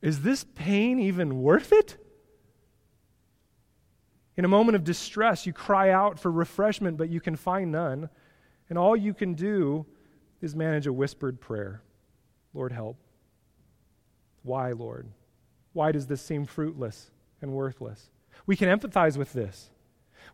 [0.00, 1.96] is this pain even worth it?
[4.36, 8.08] In a moment of distress, you cry out for refreshment, but you can find none.
[8.70, 9.84] And all you can do
[10.40, 11.82] is manage a whispered prayer
[12.54, 12.96] Lord, help.
[14.42, 15.08] Why, Lord?
[15.72, 17.10] Why does this seem fruitless
[17.40, 18.10] and worthless?
[18.46, 19.70] We can empathize with this.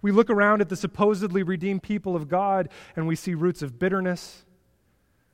[0.03, 3.79] We look around at the supposedly redeemed people of God and we see roots of
[3.79, 4.45] bitterness,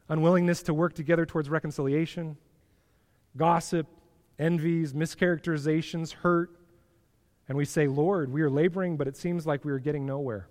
[0.09, 2.37] unwillingness to work together towards reconciliation,
[3.37, 3.87] gossip,
[4.39, 6.51] envies, mischaracterizations, hurt.
[7.49, 10.49] And we say, Lord, we are laboring, but it seems like we are getting nowhere.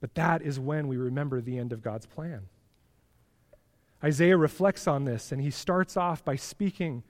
[0.00, 2.48] But that is when we remember the end of God's plan.
[4.04, 7.02] Isaiah reflects on this, and he starts off by speaking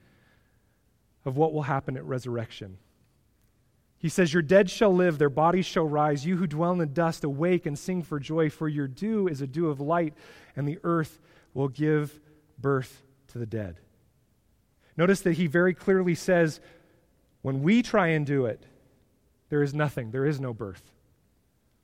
[1.25, 2.79] of what will happen at resurrection.
[3.99, 6.27] He says, Your dead shall live, their bodies shall rise.
[6.27, 9.41] You who dwell in the dust, awake and sing for joy, for your dew is
[9.41, 10.15] a dew of light,
[10.57, 11.21] and the earth
[11.55, 12.21] will give
[12.59, 13.79] birth to the dead.
[14.97, 16.61] Notice that he very clearly says,
[17.43, 18.65] when we try and do it,
[19.49, 20.93] there is nothing, there is no birth.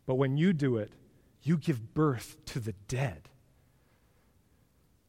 [0.07, 0.93] But when you do it,
[1.43, 3.29] you give birth to the dead.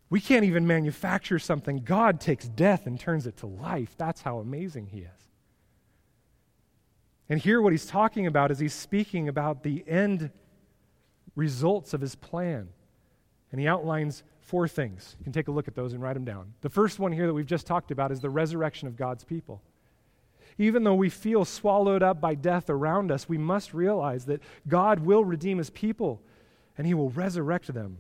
[0.10, 1.84] We can't even manufacture something.
[1.84, 3.96] God takes death and turns it to life.
[3.98, 5.28] That's how amazing He is.
[7.30, 10.32] And here, what He's talking about is He's speaking about the end
[11.36, 12.70] results of His plan.
[13.52, 15.16] And He outlines four things.
[15.20, 16.54] You can take a look at those and write them down.
[16.62, 19.62] The first one here that we've just talked about is the resurrection of God's people.
[20.58, 25.02] Even though we feel swallowed up by death around us, we must realize that God
[25.02, 26.20] will redeem His people
[26.80, 28.00] and He will resurrect them.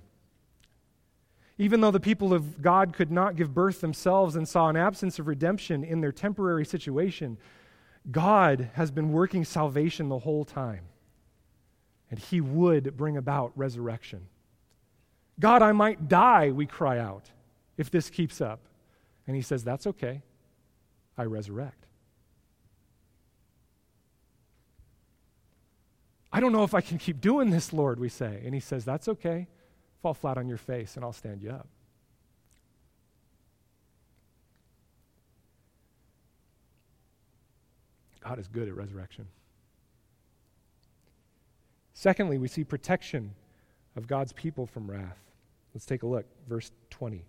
[1.59, 5.19] Even though the people of God could not give birth themselves and saw an absence
[5.19, 7.37] of redemption in their temporary situation,
[8.09, 10.85] God has been working salvation the whole time.
[12.09, 14.27] And He would bring about resurrection.
[15.37, 17.29] God, I might die, we cry out,
[17.77, 18.61] if this keeps up.
[19.27, 20.21] And He says, That's okay.
[21.17, 21.87] I resurrect.
[26.31, 28.41] I don't know if I can keep doing this, Lord, we say.
[28.45, 29.47] And He says, That's okay.
[30.01, 31.67] Fall flat on your face, and I'll stand you up.
[38.21, 39.27] God is good at resurrection.
[41.93, 43.33] Secondly, we see protection
[43.95, 45.17] of God's people from wrath.
[45.73, 46.25] Let's take a look.
[46.47, 47.25] Verse 20.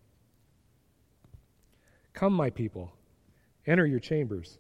[2.13, 2.93] Come, my people,
[3.67, 4.59] enter your chambers,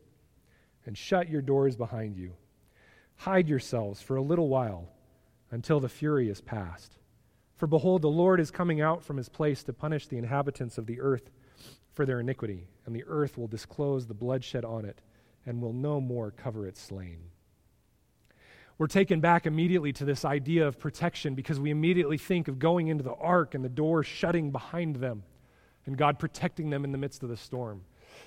[0.87, 2.33] and shut your doors behind you.
[3.17, 4.89] Hide yourselves for a little while
[5.51, 6.97] until the fury is past.
[7.61, 10.87] For behold, the Lord is coming out from his place to punish the inhabitants of
[10.87, 11.31] the earth
[11.93, 15.03] for their iniquity, and the earth will disclose the bloodshed on it,
[15.45, 17.19] and will no more cover its slain.
[18.79, 22.89] We're taken back immediately to this idea of protection because we immediately think of going
[22.89, 25.23] into the ark and the door shutting behind them,
[25.85, 27.83] and God protecting them in the midst of the storm.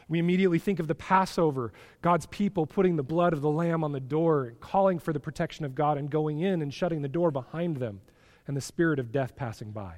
[0.08, 1.74] We immediately think of the Passover,
[2.04, 5.66] God's people putting the blood of the lamb on the door, calling for the protection
[5.66, 8.02] of God, and going in and shutting the door behind them
[8.48, 9.98] and the spirit of death passing by.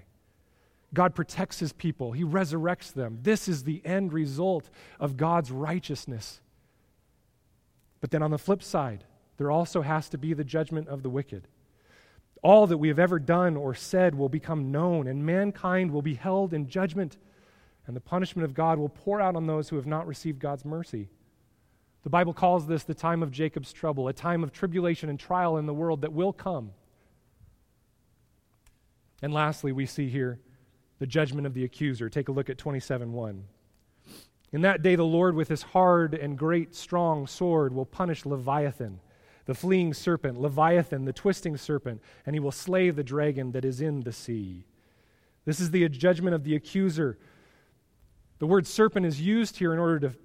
[0.93, 3.19] God protects his people, he resurrects them.
[3.21, 4.69] This is the end result
[4.99, 6.41] of God's righteousness.
[7.99, 9.03] But then on the flip side,
[9.37, 11.47] there also has to be the judgment of the wicked.
[12.41, 16.13] All that we have ever done or said will become known, and mankind will be
[16.13, 17.17] held in judgment,
[17.87, 20.63] and the punishment of God will pour out on those who have not received God's
[20.63, 21.09] mercy.
[22.03, 25.57] The Bible calls this the time of Jacob's trouble, a time of tribulation and trial
[25.57, 26.71] in the world that will come.
[29.25, 30.39] And lastly, we see here
[30.99, 32.11] the judgment of the accuser.
[32.11, 33.43] Take a look at 27 1.
[34.51, 38.99] In that day, the Lord, with his hard and great strong sword, will punish Leviathan,
[39.45, 43.81] the fleeing serpent, Leviathan, the twisting serpent, and he will slay the dragon that is
[43.81, 44.67] in the sea.
[45.43, 47.17] This is the judgment of the accuser.
[48.37, 50.15] The word serpent is used here in order to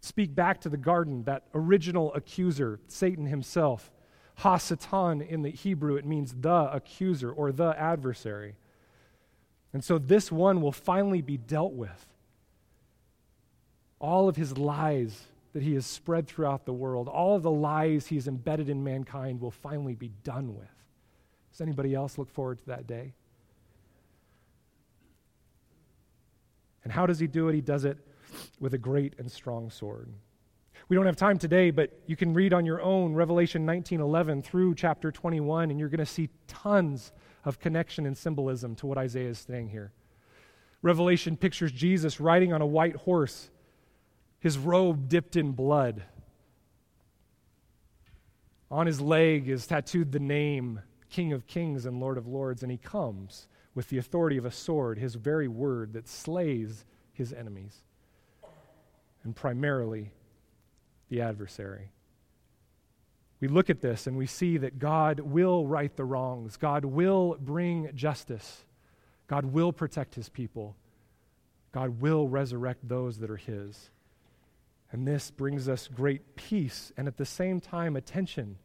[0.00, 3.92] speak back to the garden, that original accuser, Satan himself.
[4.40, 8.56] Hasatan in the Hebrew, it means the accuser or the adversary.
[9.72, 12.06] And so this one will finally be dealt with.
[13.98, 18.06] All of his lies that he has spread throughout the world, all of the lies
[18.06, 20.68] he's embedded in mankind will finally be done with.
[21.52, 23.12] Does anybody else look forward to that day?
[26.84, 27.54] And how does he do it?
[27.54, 27.98] He does it
[28.58, 30.08] with a great and strong sword.
[30.92, 34.74] We don't have time today, but you can read on your own Revelation 19:11 through
[34.74, 37.12] chapter 21 and you're going to see tons
[37.46, 39.90] of connection and symbolism to what Isaiah is saying here.
[40.82, 43.50] Revelation pictures Jesus riding on a white horse,
[44.38, 46.02] his robe dipped in blood.
[48.70, 52.70] On his leg is tattooed the name King of Kings and Lord of Lords, and
[52.70, 56.84] he comes with the authority of a sword, his very word that slays
[57.14, 57.78] his enemies.
[59.24, 60.12] And primarily,
[61.12, 61.90] the adversary.
[63.38, 67.36] We look at this and we see that God will right the wrongs, God will
[67.38, 68.64] bring justice,
[69.26, 70.74] God will protect his people,
[71.70, 73.90] God will resurrect those that are his.
[74.90, 78.56] And this brings us great peace and at the same time a tension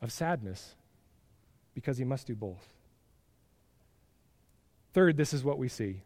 [0.00, 0.76] of sadness
[1.74, 2.64] because he must do both.
[4.92, 6.02] Third, this is what we see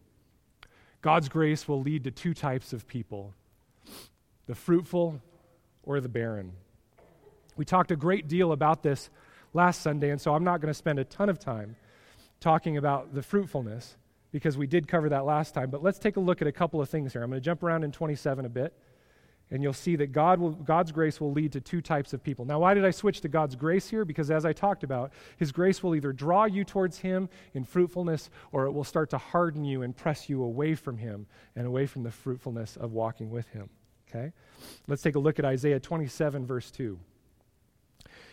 [1.03, 3.35] God's grace will lead to two types of people
[4.49, 5.21] the fruitful
[5.85, 6.53] or the barren.
[7.57, 9.11] We talked a great deal about this
[9.55, 11.77] last Sunday, and so I'm not going to spend a ton of time
[12.41, 13.97] talking about the fruitfulness
[14.33, 15.71] because we did cover that last time.
[15.71, 17.23] But let's take a look at a couple of things here.
[17.23, 18.73] I'm going to jump around in 27 a bit,
[19.51, 22.45] and you'll see that God will, God's grace will lead to two types of people.
[22.45, 24.05] Now, why did I switch to God's grace here?
[24.05, 28.31] Because as I talked about, His grace will either draw you towards Him in fruitfulness,
[28.53, 31.27] or it will start to harden you and press you away from Him
[31.57, 33.69] and away from the fruitfulness of walking with Him.
[34.09, 34.33] Okay?
[34.87, 36.99] Let's take a look at Isaiah 27, verse 2.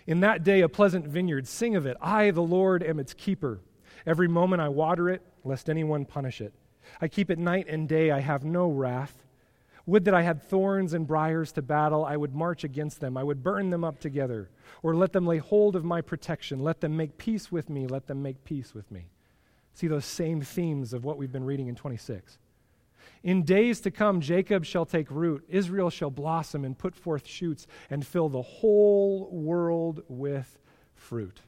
[0.08, 1.98] In that day, a pleasant vineyard, sing of it.
[2.02, 3.60] I, the Lord, am its keeper.
[4.06, 6.54] Every moment I water it, lest anyone punish it.
[7.02, 9.24] I keep it night and day, I have no wrath.
[9.88, 12.06] Would that I had thorns and briers to battle.
[12.06, 13.18] I would march against them.
[13.18, 14.50] I would burn them up together.
[14.82, 16.60] Or let them lay hold of my protection.
[16.60, 17.86] Let them make peace with me.
[17.86, 19.10] Let them make peace with me.
[19.74, 22.40] See those same themes of what we've been reading in 26.
[23.26, 27.66] In days to come, Jacob shall take root, Israel shall blossom and put forth shoots,
[27.90, 30.60] and fill the whole world with
[30.94, 31.42] fruit.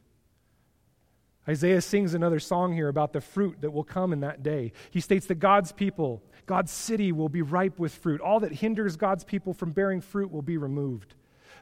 [1.48, 4.74] Isaiah sings another song here about the fruit that will come in that day.
[4.90, 8.22] He states that God's people, God's city will be ripe with fruit.
[8.22, 11.14] All that hinders God's people from bearing fruit will be removed.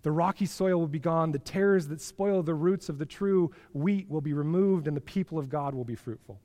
[0.04, 1.34] The rocky soil will be gone.
[1.34, 5.02] The tares that spoil the roots of the true wheat will be removed, and the
[5.02, 6.40] people of God will be fruitful.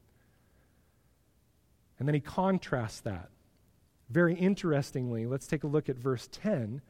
[2.01, 3.31] And then he contrasts that.
[4.11, 6.83] Very interestingly, let's take a look at verse 10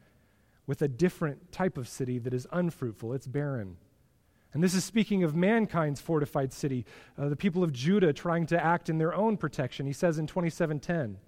[0.65, 3.13] with a different type of city that is unfruitful.
[3.13, 3.77] It's barren.
[4.53, 6.85] And this is speaking of mankind's fortified city,
[7.17, 9.85] uh, the people of Judah trying to act in their own protection.
[9.85, 11.19] He says in 27:10,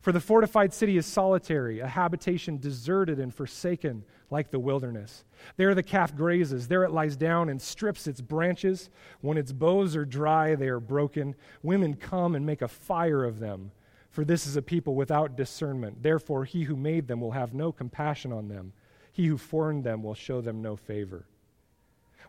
[0.00, 5.24] "For the fortified city is solitary, a habitation deserted and forsaken, like the wilderness.
[5.56, 8.90] There the calf grazes, there it lies down and strips its branches.
[9.20, 11.34] When its boughs are dry, they are broken.
[11.62, 13.70] Women come and make a fire of them."
[14.12, 16.02] For this is a people without discernment.
[16.02, 18.74] Therefore, he who made them will have no compassion on them.
[19.10, 21.24] He who formed them will show them no favor.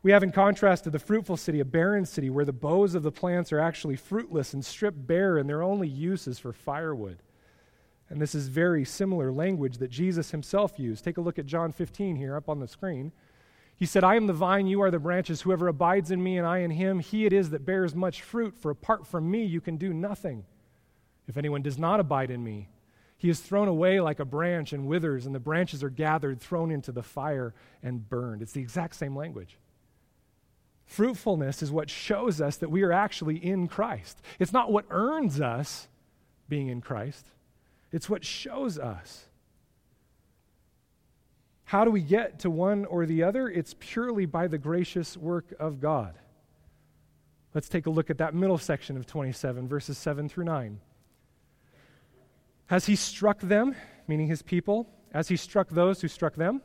[0.01, 3.03] We have, in contrast to the fruitful city, a barren city where the boughs of
[3.03, 7.19] the plants are actually fruitless and stripped bare, and their only use is for firewood.
[8.09, 11.03] And this is very similar language that Jesus himself used.
[11.03, 13.11] Take a look at John 15 here up on the screen.
[13.75, 15.41] He said, I am the vine, you are the branches.
[15.41, 18.55] Whoever abides in me and I in him, he it is that bears much fruit,
[18.57, 20.45] for apart from me you can do nothing.
[21.27, 22.69] If anyone does not abide in me,
[23.17, 26.71] he is thrown away like a branch and withers, and the branches are gathered, thrown
[26.71, 28.41] into the fire, and burned.
[28.41, 29.57] It's the exact same language.
[30.85, 34.21] Fruitfulness is what shows us that we are actually in Christ.
[34.39, 35.87] It's not what earns us
[36.49, 37.25] being in Christ,
[37.91, 39.25] it's what shows us.
[41.65, 43.47] How do we get to one or the other?
[43.47, 46.13] It's purely by the gracious work of God.
[47.53, 50.79] Let's take a look at that middle section of 27, verses 7 through 9.
[52.67, 53.75] Has he struck them,
[54.07, 56.61] meaning his people, as he struck those who struck them?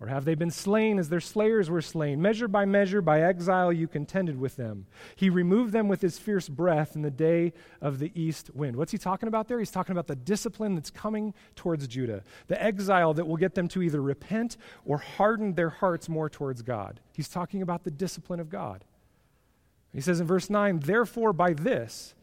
[0.00, 2.22] Or have they been slain as their slayers were slain?
[2.22, 4.86] Measure by measure, by exile, you contended with them.
[5.14, 7.52] He removed them with his fierce breath in the day
[7.82, 8.76] of the east wind.
[8.76, 9.58] What's he talking about there?
[9.58, 13.68] He's talking about the discipline that's coming towards Judah, the exile that will get them
[13.68, 14.56] to either repent
[14.86, 17.00] or harden their hearts more towards God.
[17.12, 18.86] He's talking about the discipline of God.
[19.92, 22.14] He says in verse 9, Therefore, by this,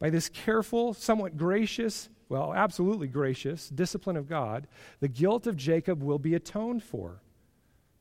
[0.00, 4.68] by this careful, somewhat gracious, well, absolutely gracious discipline of God,
[5.00, 7.20] the guilt of Jacob will be atoned for.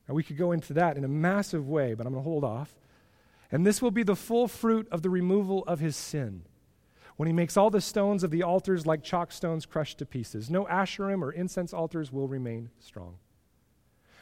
[0.07, 2.43] Now, we could go into that in a massive way, but I'm going to hold
[2.43, 2.75] off.
[3.51, 6.43] And this will be the full fruit of the removal of his sin.
[7.17, 10.49] When he makes all the stones of the altars like chalk stones crushed to pieces,
[10.49, 13.15] no asherim or incense altars will remain strong.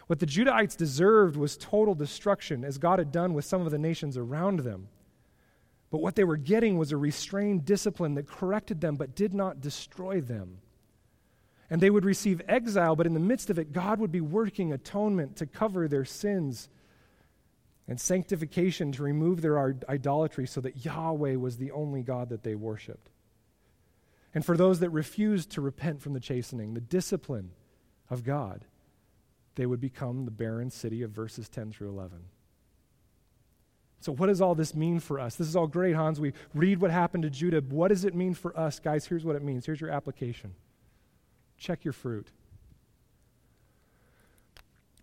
[0.08, 3.78] What the Judahites deserved was total destruction, as God had done with some of the
[3.78, 4.88] nations around them.
[5.89, 9.61] But what they were getting was a restrained discipline that corrected them but did not
[9.61, 10.59] destroy them.
[11.69, 14.71] And they would receive exile, but in the midst of it, God would be working
[14.71, 16.69] atonement to cover their sins
[17.88, 22.55] and sanctification to remove their idolatry so that Yahweh was the only God that they
[22.55, 23.09] worshiped.
[24.33, 27.51] And for those that refused to repent from the chastening, the discipline
[28.09, 28.65] of God,
[29.55, 32.19] they would become the barren city of verses 10 through 11.
[33.99, 35.35] So, what does all this mean for us?
[35.35, 36.19] This is all great, Hans.
[36.19, 37.61] We read what happened to Judah.
[37.61, 38.79] What does it mean for us?
[38.79, 39.65] Guys, here's what it means.
[39.65, 40.53] Here's your application
[41.57, 42.27] check your fruit.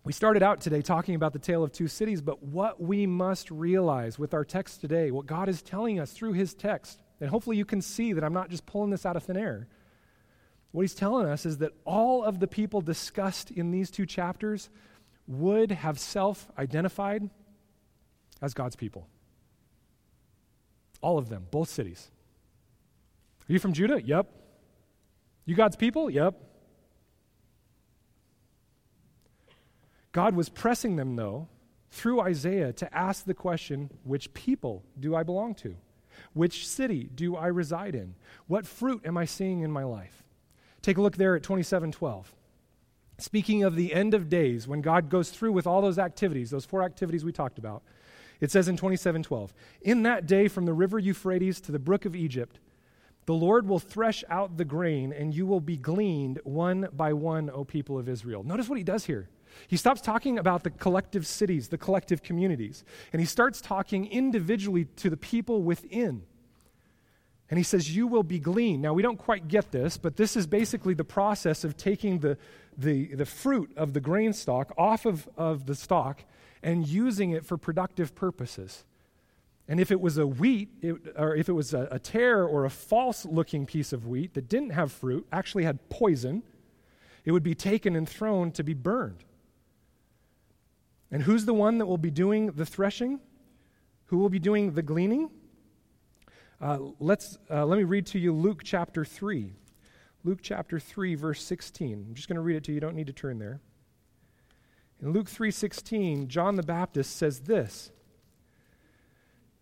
[0.05, 3.49] We started out today talking about the tale of two cities, but what we must
[3.49, 7.57] realize with our text today, what God is telling us through his text, and hopefully
[7.57, 9.67] you can see that I'm not just pulling this out of thin air.
[10.71, 14.69] What he's telling us is that all of the people discussed in these two chapters
[15.27, 17.29] would have self identified
[18.41, 19.07] as God's people.
[21.01, 22.09] All of them, both cities.
[23.47, 24.01] Are you from Judah?
[24.01, 24.27] Yep.
[25.45, 26.09] You God's people?
[26.09, 26.35] Yep.
[30.11, 31.47] God was pressing them, though,
[31.89, 35.75] through Isaiah to ask the question which people do I belong to?
[36.33, 38.15] Which city do I reside in?
[38.47, 40.23] What fruit am I seeing in my life?
[40.81, 42.33] Take a look there at 2712.
[43.17, 46.65] speaking of the end of days, when God goes through with all those activities, those
[46.65, 47.83] four activities we talked about,
[48.45, 52.15] it says in 27:12, "In that day from the river Euphrates to the brook of
[52.15, 52.59] Egypt,
[53.25, 57.49] the Lord will thresh out the grain, and you will be gleaned one by one,
[57.49, 59.29] O people of Israel." Notice what he does here.
[59.67, 64.85] He stops talking about the collective cities, the collective communities, and he starts talking individually
[64.97, 66.23] to the people within.
[67.49, 68.81] And he says, You will be gleaned.
[68.81, 72.37] Now, we don't quite get this, but this is basically the process of taking the,
[72.77, 76.23] the, the fruit of the grain stalk off of, of the stalk
[76.65, 78.83] and using it for productive purposes.
[79.67, 82.71] And if it was a wheat, it, or if it was a, a or a
[82.71, 86.41] false looking piece of wheat that didn't have fruit, actually had poison,
[87.23, 89.23] it would be taken and thrown to be burned.
[91.11, 93.19] And who's the one that will be doing the threshing?
[94.07, 95.29] Who will be doing the gleaning?
[96.59, 99.53] Uh, let's, uh, let me read to you Luke chapter 3.
[100.23, 102.05] Luke chapter 3, verse 16.
[102.09, 102.75] I'm just going to read it to you.
[102.75, 103.61] You don't need to turn there.
[105.05, 107.91] In Luke 3:16, John the Baptist says this.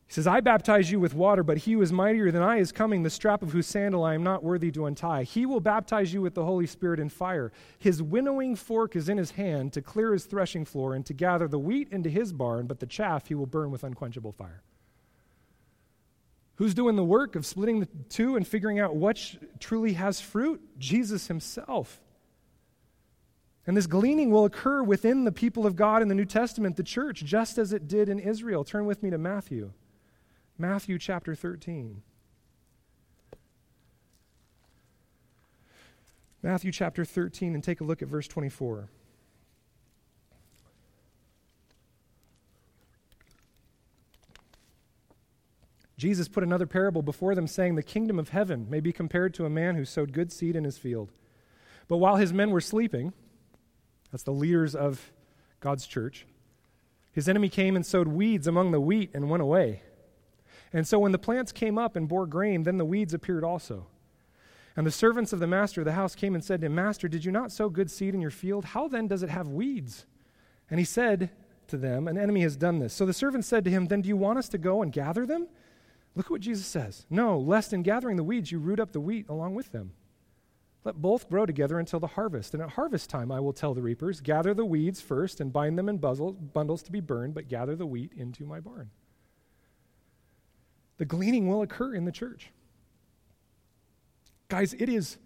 [0.08, 2.72] He says, I baptize you with water, but he who is mightier than I is
[2.72, 5.24] coming, the strap of whose sandal I am not worthy to untie.
[5.24, 7.52] He will baptize you with the Holy Spirit and fire.
[7.78, 11.50] His winnowing fork is in his hand to clear his threshing floor and to gather
[11.50, 14.64] the wheat into his barn, but the chaff he will burn with unquenchable fire.
[16.56, 20.62] Who's doing the work of splitting the two and figuring out what truly has fruit?
[20.78, 22.00] Jesus himself.
[23.66, 26.84] And this gleaning will occur within the people of God in the New Testament, the
[26.84, 28.64] church, just as it did in Israel.
[28.64, 29.72] Turn with me to Matthew.
[30.58, 32.02] Matthew chapter 13.
[36.42, 38.90] Matthew chapter 13, and take a look at verse 24.
[45.96, 49.46] Jesus put another parable before them, saying, The kingdom of heaven may be compared to
[49.46, 51.14] a man who sowed good seed in his field.
[51.88, 53.14] But while his men were sleeping,
[54.14, 55.12] that's the leaders of
[55.60, 56.28] God's church,
[57.14, 59.82] his enemy came and sowed weeds among the wheat and went away.
[60.72, 63.88] And so when the plants came up and bore grain, then the weeds appeared also.
[64.76, 67.08] And the servants of the master of the house came and said to him, Master,
[67.08, 68.66] did you not sow good seed in your field?
[68.66, 70.06] How then does it have weeds?
[70.70, 71.32] And he said
[71.70, 72.94] to them, An enemy has done this.
[72.94, 75.26] So the servants said to him, Then do you want us to go and gather
[75.26, 75.48] them?
[76.16, 77.08] Look at what Jesus says.
[77.10, 79.94] No, lest in gathering the weeds you root up the wheat along with them.
[80.84, 82.54] Let both grow together until the harvest.
[82.54, 85.78] And at harvest time I will tell the reapers, Gather the weeds first and bind
[85.78, 88.90] them in bundles to be burned, but gather the wheat into my barn.
[90.98, 92.52] The gleaning will occur in the church.
[94.50, 95.18] Guys, it is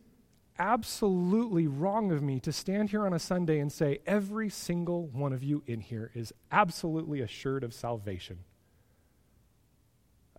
[0.60, 5.34] absolutely wrong of me to stand here on a Sunday and say every single one
[5.34, 8.40] of you in here is absolutely assured of salvation.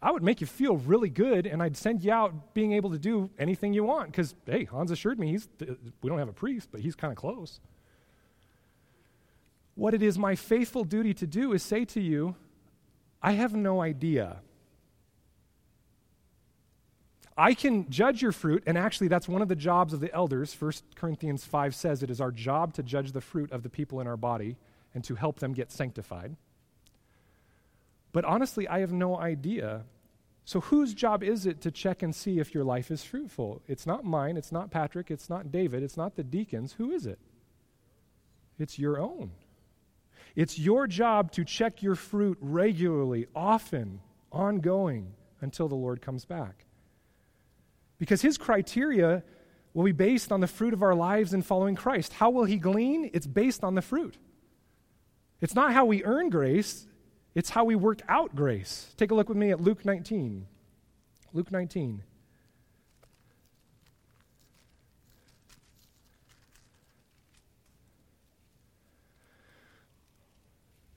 [0.00, 2.98] I would make you feel really good, and I'd send you out being able to
[2.98, 4.12] do anything you want.
[4.12, 7.10] Because, hey, Hans assured me he's, uh, we don't have a priest, but he's kind
[7.10, 7.60] of close.
[9.74, 12.36] What it is my faithful duty to do is say to you,
[13.20, 14.40] I have no idea.
[17.36, 20.54] I can judge your fruit, and actually, that's one of the jobs of the elders.
[20.58, 24.00] 1 Corinthians 5 says it is our job to judge the fruit of the people
[24.00, 24.56] in our body
[24.94, 26.36] and to help them get sanctified.
[28.18, 29.84] But honestly, I have no idea.
[30.44, 33.62] So, whose job is it to check and see if your life is fruitful?
[33.68, 36.72] It's not mine, it's not Patrick, it's not David, it's not the deacons.
[36.72, 37.20] Who is it?
[38.58, 39.30] It's your own.
[40.34, 44.00] It's your job to check your fruit regularly, often,
[44.32, 46.64] ongoing, until the Lord comes back.
[47.98, 49.22] Because his criteria
[49.74, 52.14] will be based on the fruit of our lives in following Christ.
[52.14, 53.10] How will he glean?
[53.14, 54.16] It's based on the fruit.
[55.40, 56.88] It's not how we earn grace,
[57.34, 58.94] it's how we work out grace.
[58.96, 60.46] Take a look with me at Luke 19.
[61.32, 62.02] Luke 19.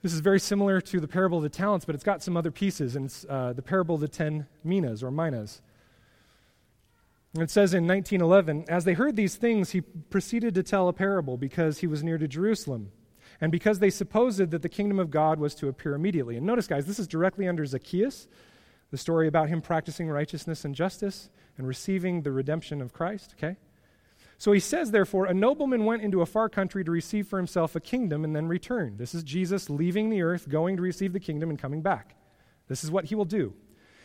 [0.02, 2.50] This is very similar to the parable of the talents, but it's got some other
[2.50, 5.62] pieces, and it's uh, the parable of the ten minas or minas.
[7.34, 10.92] And it says in 1911, as they heard these things, he proceeded to tell a
[10.92, 12.90] parable because he was near to Jerusalem
[13.40, 16.36] and because they supposed that the kingdom of God was to appear immediately.
[16.36, 18.28] And notice, guys, this is directly under Zacchaeus,
[18.90, 23.56] the story about him practicing righteousness and justice and receiving the redemption of Christ, okay?
[24.38, 27.76] So he says, therefore, a nobleman went into a far country to receive for himself
[27.76, 28.98] a kingdom and then returned.
[28.98, 32.16] This is Jesus leaving the earth, going to receive the kingdom, and coming back.
[32.68, 33.54] This is what he will do.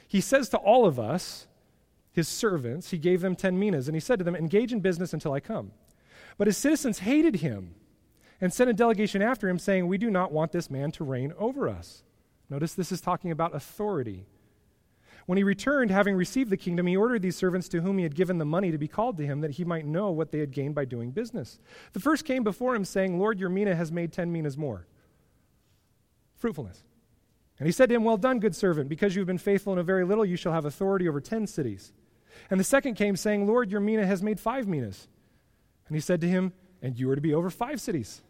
[0.08, 1.48] He says to all of us,
[2.12, 5.14] his servants, he gave them 10 minas, and he said to them, Engage in business
[5.14, 5.72] until I come.
[6.38, 7.76] But his citizens hated him
[8.40, 11.34] and sent a delegation after him, saying, We do not want this man to reign
[11.38, 12.04] over us.
[12.50, 14.26] Notice this is talking about authority.
[15.26, 18.16] When he returned, having received the kingdom, he ordered these servants to whom he had
[18.16, 20.52] given the money to be called to him, that he might know what they had
[20.52, 21.60] gained by doing business.
[21.92, 24.88] The first came before him, saying, Lord, your mina has made ten minas more.
[26.38, 26.84] Fruitfulness.
[27.60, 29.80] And he said to him, Well done, good servant, because you have been faithful in
[29.80, 31.92] a very little, you shall have authority over ten cities.
[32.50, 35.10] And the second came, saying, Lord, your mina has made five minas.
[35.88, 38.22] And he said to him, And you are to be over five cities.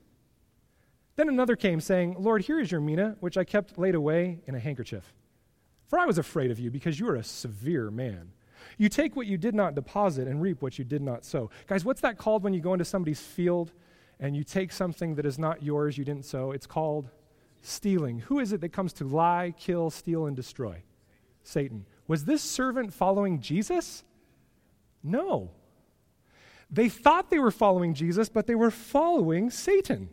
[1.18, 4.56] Then another came, saying, Lord, here is your mina, which I kept laid away in
[4.56, 5.14] a handkerchief.
[5.88, 8.32] For I was afraid of you, because you are a severe man.
[8.78, 11.50] You take what you did not deposit and reap what you did not sow.
[11.66, 13.72] Guys, what's that called when you go into somebody's field
[14.20, 16.52] and you take something that is not yours, you didn't sow?
[16.52, 17.10] It's called
[17.62, 18.20] stealing.
[18.20, 20.84] Who is it that comes to lie, kill, steal, and destroy?
[21.44, 21.86] Satan.
[22.08, 24.04] Was this servant following Jesus?
[25.02, 25.50] No.
[26.70, 30.10] They thought they were following Jesus, but they were following Satan.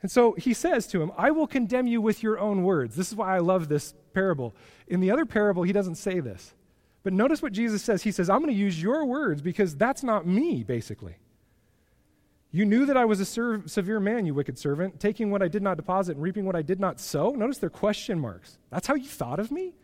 [0.00, 2.94] And so he says to him, I will condemn you with your own words.
[2.94, 4.54] This is why I love this parable.
[4.86, 6.54] In the other parable, he doesn't say this.
[7.02, 8.02] But notice what Jesus says.
[8.02, 11.16] He says, I'm going to use your words because that's not me, basically.
[12.50, 15.48] You knew that I was a ser- severe man, you wicked servant, taking what I
[15.48, 17.30] did not deposit and reaping what I did not sow.
[17.32, 18.58] Notice their question marks.
[18.70, 19.74] That's how you thought of me?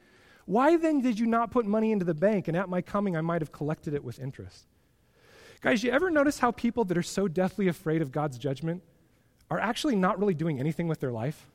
[0.46, 3.20] Why then did you not put money into the bank, and at my coming I
[3.20, 4.66] might have collected it with interest?
[5.60, 8.82] Guys, you ever notice how people that are so deathly afraid of God's judgment
[9.50, 11.46] are actually not really doing anything with their life?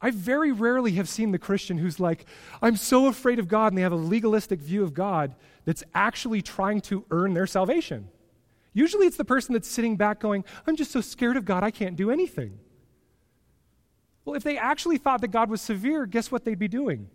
[0.00, 2.24] I very rarely have seen the Christian who's like,
[2.62, 6.40] I'm so afraid of God, and they have a legalistic view of God that's actually
[6.40, 8.08] trying to earn their salvation.
[8.72, 11.72] Usually it's the person that's sitting back going, I'm just so scared of God, I
[11.72, 12.60] can't do anything.
[14.24, 17.08] Well, if they actually thought that God was severe, guess what they'd be doing?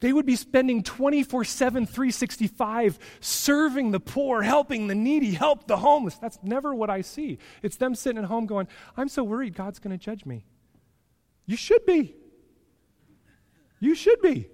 [0.00, 5.76] They would be spending 24 7, 365 serving the poor, helping the needy, help the
[5.76, 6.16] homeless.
[6.16, 7.38] That's never what I see.
[7.62, 10.44] It's them sitting at home going, I'm so worried God's going to judge me.
[11.46, 12.14] You should be.
[13.80, 14.48] You should be.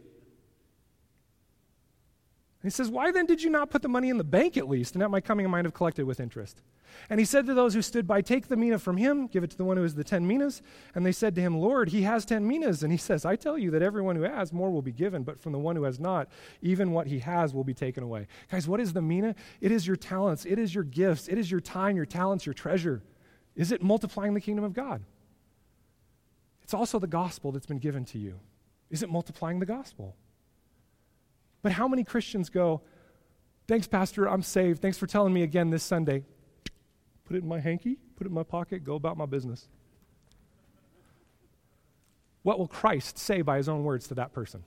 [2.62, 4.94] He says, Why then did you not put the money in the bank at least,
[4.94, 6.62] and at my coming I might have collected with interest?
[7.08, 9.50] And he said to those who stood by, Take the mina from him, give it
[9.50, 10.60] to the one who has the ten minas.
[10.94, 12.82] And they said to him, Lord, he has ten minas.
[12.82, 15.40] And he says, I tell you that everyone who has, more will be given, but
[15.40, 16.28] from the one who has not,
[16.60, 18.26] even what he has will be taken away.
[18.50, 19.34] Guys, what is the mina?
[19.60, 22.54] It is your talents, it is your gifts, it is your time, your talents, your
[22.54, 23.02] treasure.
[23.56, 25.02] Is it multiplying the kingdom of God?
[26.62, 28.38] It's also the gospel that's been given to you.
[28.90, 30.16] Is it multiplying the gospel?
[31.62, 32.82] But how many Christians go,
[33.70, 34.82] Thanks, Pastor, I'm saved.
[34.82, 36.24] Thanks for telling me again this Sunday
[37.24, 39.68] put it in my hanky, put it in my pocket, go about my business.
[42.42, 44.64] What will Christ say by his own words to that person?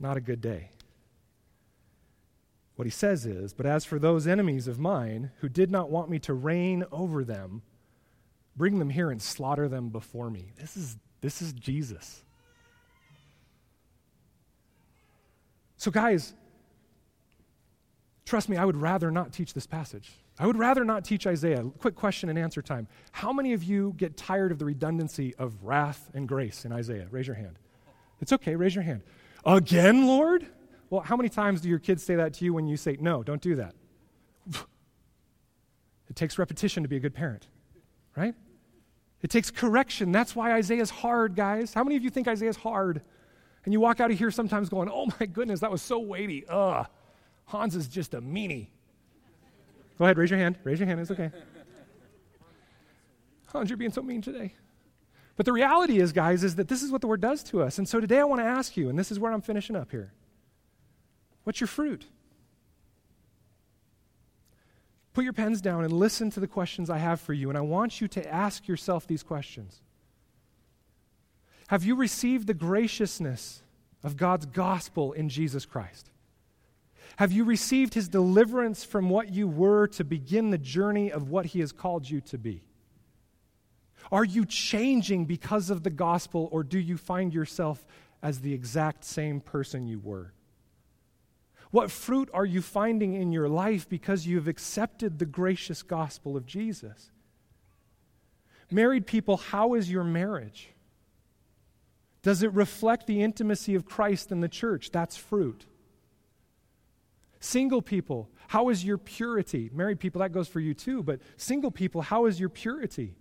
[0.00, 0.70] Not a good day.
[2.74, 6.10] What he says is, But as for those enemies of mine who did not want
[6.10, 7.62] me to reign over them,
[8.56, 10.50] bring them here and slaughter them before me.
[10.58, 12.24] This is, this is Jesus.
[15.76, 16.34] So, guys,
[18.26, 20.10] Trust me, I would rather not teach this passage.
[20.38, 21.62] I would rather not teach Isaiah.
[21.78, 22.88] Quick question and answer time.
[23.12, 27.06] How many of you get tired of the redundancy of wrath and grace in Isaiah?
[27.10, 27.58] Raise your hand.
[28.20, 29.02] It's okay, raise your hand.
[29.44, 30.44] Again, Lord?
[30.90, 33.22] Well, how many times do your kids say that to you when you say, no,
[33.22, 33.74] don't do that?
[36.08, 37.46] It takes repetition to be a good parent,
[38.16, 38.34] right?
[39.22, 40.12] It takes correction.
[40.12, 41.74] That's why Isaiah's hard, guys.
[41.74, 43.02] How many of you think Isaiah's hard?
[43.66, 46.46] And you walk out of here sometimes going, oh my goodness, that was so weighty.
[46.48, 46.86] Ugh.
[47.44, 48.68] Hans is just a meanie.
[49.98, 50.56] Go ahead, raise your hand.
[50.64, 51.30] Raise your hand, it's okay.
[53.48, 54.54] Hans, you're being so mean today.
[55.36, 57.78] But the reality is, guys, is that this is what the word does to us.
[57.78, 59.90] And so today I want to ask you, and this is where I'm finishing up
[59.90, 60.12] here.
[61.44, 62.06] What's your fruit?
[65.12, 67.62] Put your pens down and listen to the questions I have for you, and I
[67.62, 69.80] want you to ask yourself these questions.
[71.68, 73.62] Have you received the graciousness
[74.04, 76.10] of God's gospel in Jesus Christ?
[77.16, 81.46] Have you received his deliverance from what you were to begin the journey of what
[81.46, 82.62] he has called you to be?
[84.12, 87.84] Are you changing because of the gospel, or do you find yourself
[88.22, 90.32] as the exact same person you were?
[91.72, 96.46] What fruit are you finding in your life because you've accepted the gracious gospel of
[96.46, 97.10] Jesus?
[98.70, 100.70] Married people, how is your marriage?
[102.26, 104.90] Does it reflect the intimacy of Christ and the church?
[104.90, 105.64] That's fruit.
[107.38, 109.70] Single people, how is your purity?
[109.72, 113.14] Married people, that goes for you too, but single people, how is your purity?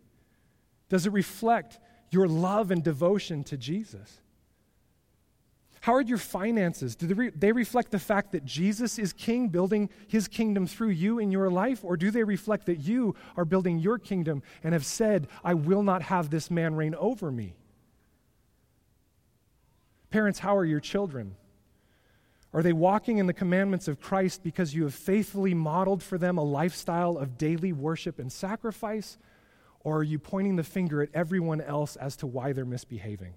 [0.90, 1.78] Does it reflect
[2.10, 4.22] your love and devotion to Jesus?
[5.82, 6.96] How are your finances?
[6.96, 10.90] Do they, re- they, reflect the fact that Jesus is king, building his kingdom through
[10.90, 11.84] you in your life?
[11.84, 15.84] Or do they reflect that you are building your kingdom and have said, I will
[15.84, 17.54] not have this man reign over me?
[20.16, 21.36] Parents, how are your children?
[22.54, 26.38] Are they walking in the commandments of Christ because you have faithfully modeled for them
[26.38, 29.18] a lifestyle of daily worship and sacrifice?
[29.82, 33.34] Or are you pointing the finger at everyone else as to why they're misbehaving?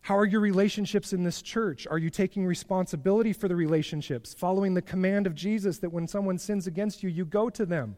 [0.00, 1.86] How are your relationships in this church?
[1.86, 6.38] Are you taking responsibility for the relationships, following the command of Jesus that when someone
[6.38, 7.94] sins against you, you go to them?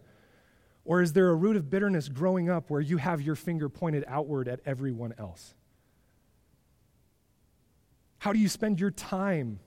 [0.84, 4.04] Or is there a root of bitterness growing up where you have your finger pointed
[4.08, 5.54] outward at everyone else?
[8.22, 9.58] How do you spend your time?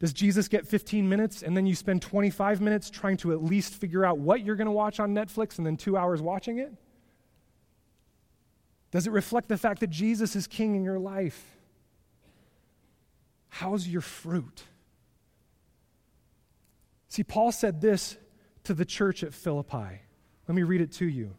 [0.00, 3.74] Does Jesus get 15 minutes and then you spend 25 minutes trying to at least
[3.74, 6.74] figure out what you're going to watch on Netflix and then two hours watching it?
[8.90, 11.46] Does it reflect the fact that Jesus is king in your life?
[13.50, 14.64] How's your fruit?
[17.08, 18.16] See, Paul said this
[18.64, 20.00] to the church at Philippi.
[20.48, 21.36] Let me read it to you.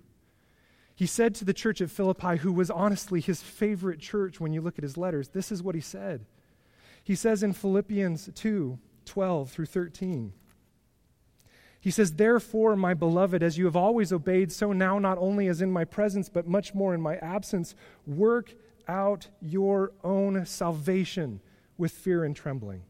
[0.95, 4.61] He said to the church at Philippi, who was honestly his favorite church when you
[4.61, 6.25] look at his letters, this is what he said.
[7.03, 10.31] He says in Philippians 2 12 through 13,
[11.83, 15.61] he says, Therefore, my beloved, as you have always obeyed, so now, not only as
[15.61, 17.75] in my presence, but much more in my absence,
[18.07, 18.53] work
[18.87, 21.41] out your own salvation
[21.77, 22.83] with fear and trembling.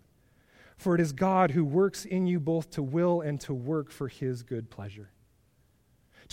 [0.78, 4.10] For it is God who works in you both to will and to work for
[4.10, 5.13] his good pleasure.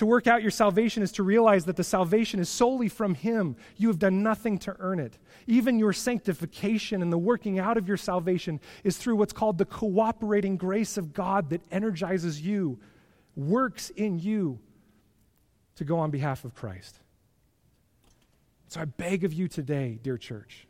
[0.00, 3.54] To work out your salvation is to realize that the salvation is solely from Him.
[3.76, 5.18] You have done nothing to earn it.
[5.46, 9.66] Even your sanctification and the working out of your salvation is through what's called the
[9.66, 12.78] cooperating grace of God that energizes you,
[13.36, 14.58] works in you
[15.76, 16.96] to go on behalf of Christ.
[18.68, 20.66] So I beg of you today, dear church,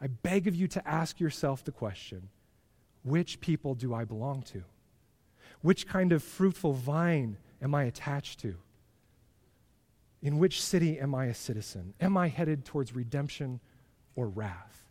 [0.00, 2.28] I beg of you to ask yourself the question
[3.04, 4.64] which people do I belong to?
[5.62, 8.54] Which kind of fruitful vine am I attached to?
[10.22, 11.94] In which city am I a citizen?
[12.00, 13.58] Am I headed towards redemption
[14.14, 14.82] or wrath?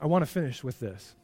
[0.00, 1.14] I want to finish with this.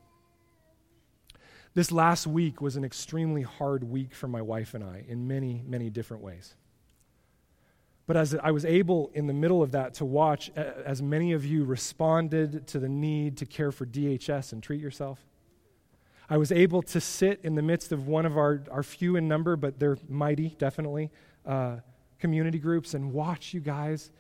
[1.74, 5.62] This last week was an extremely hard week for my wife and I in many,
[5.66, 6.54] many different ways.
[8.06, 11.44] But as I was able in the middle of that to watch as many of
[11.44, 15.24] you responded to the need to care for DHS and treat yourself,
[16.32, 19.28] I was able to sit in the midst of one of our, our few in
[19.28, 21.10] number, but they're mighty, definitely,
[21.44, 21.76] uh,
[22.20, 24.10] community groups and watch you guys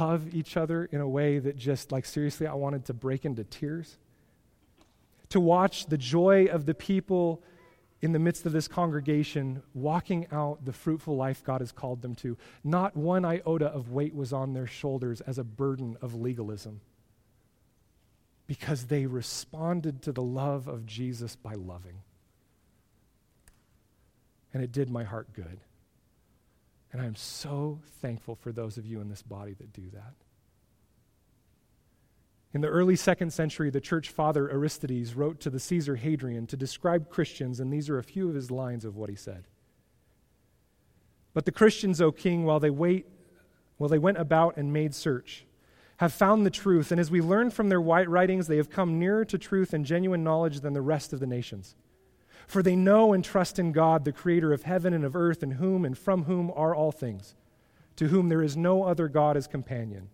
[0.00, 3.44] love each other in a way that just, like, seriously, I wanted to break into
[3.44, 3.98] tears.
[5.28, 7.40] To watch the joy of the people
[8.02, 12.16] in the midst of this congregation walking out the fruitful life God has called them
[12.16, 12.36] to.
[12.64, 16.80] Not one iota of weight was on their shoulders as a burden of legalism
[18.48, 22.00] because they responded to the love of Jesus by loving.
[24.52, 25.60] And it did my heart good.
[26.90, 30.14] And I'm so thankful for those of you in this body that do that.
[32.54, 36.56] In the early second century, the church father Aristides wrote to the Caesar Hadrian to
[36.56, 39.44] describe Christians, and these are a few of his lines of what he said.
[41.34, 43.04] But the Christians, O king, while they wait,
[43.76, 45.44] while they went about and made search,
[45.98, 48.98] have found the truth, and as we learn from their white writings, they have come
[48.98, 51.74] nearer to truth and genuine knowledge than the rest of the nations.
[52.46, 55.52] For they know and trust in God, the creator of heaven and of earth, in
[55.52, 57.34] whom and from whom are all things,
[57.96, 60.08] to whom there is no other God as companion,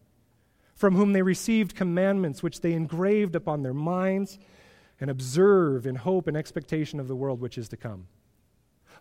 [0.74, 4.38] from whom they received commandments which they engraved upon their minds
[5.00, 8.06] and observe in hope and expectation of the world which is to come.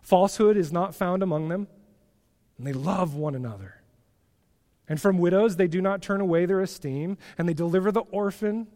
[0.02, 1.66] Falsehood is not found among them,
[2.58, 3.80] and they love one another.
[4.88, 8.66] And from widows they do not turn away their esteem, and they deliver the orphan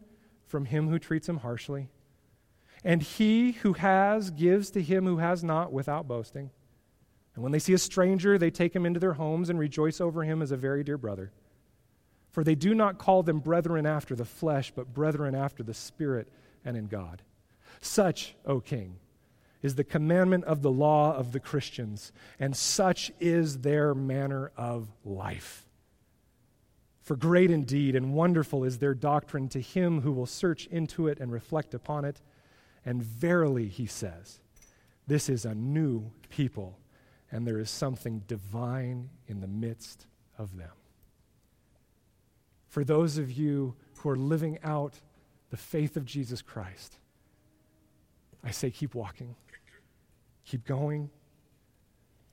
[0.46, 1.88] from him who treats him harshly.
[2.84, 6.50] And he who has gives to him who has not without boasting.
[7.34, 10.24] And when they see a stranger, they take him into their homes and rejoice over
[10.24, 11.32] him as a very dear brother.
[12.30, 16.28] For they do not call them brethren after the flesh, but brethren after the Spirit
[16.64, 17.22] and in God.
[17.80, 18.96] Such, O King,
[19.62, 24.88] is the commandment of the law of the Christians, and such is their manner of
[25.04, 25.67] life.
[27.08, 31.20] For great indeed and wonderful is their doctrine to him who will search into it
[31.20, 32.20] and reflect upon it.
[32.84, 34.40] And verily, he says,
[35.06, 36.78] this is a new people,
[37.32, 40.04] and there is something divine in the midst
[40.36, 40.68] of them.
[42.68, 45.00] For those of you who are living out
[45.48, 46.98] the faith of Jesus Christ,
[48.44, 49.34] I say keep walking,
[50.44, 51.08] keep going,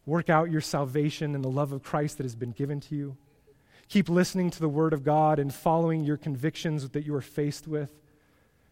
[0.06, 3.16] work out your salvation in the love of Christ that has been given to you.
[3.88, 7.68] Keep listening to the Word of God and following your convictions that you are faced
[7.68, 8.00] with,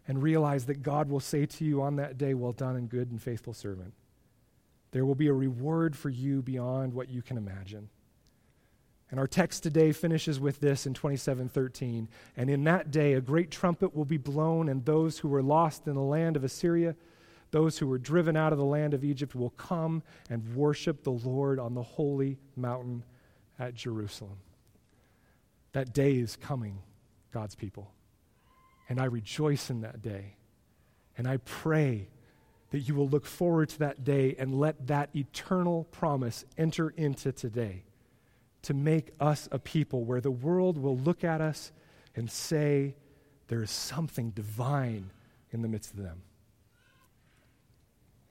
[0.07, 3.11] and realize that God will say to you on that day, Well done and good
[3.11, 3.93] and faithful servant.
[4.91, 7.89] There will be a reward for you beyond what you can imagine.
[9.09, 13.51] And our text today finishes with this in 27:13, and in that day a great
[13.51, 16.95] trumpet will be blown and those who were lost in the land of Assyria,
[17.51, 20.01] those who were driven out of the land of Egypt will come
[20.31, 23.03] and worship the Lord on the holy mountain
[23.59, 24.39] at Jerusalem.
[25.73, 26.79] That day is coming,
[27.31, 27.91] God's people.
[28.89, 30.35] And I rejoice in that day.
[31.17, 32.09] And I pray
[32.71, 37.31] that you will look forward to that day and let that eternal promise enter into
[37.31, 37.83] today
[38.63, 41.71] to make us a people where the world will look at us
[42.15, 42.95] and say,
[43.47, 45.11] there is something divine
[45.51, 46.23] in the midst of them.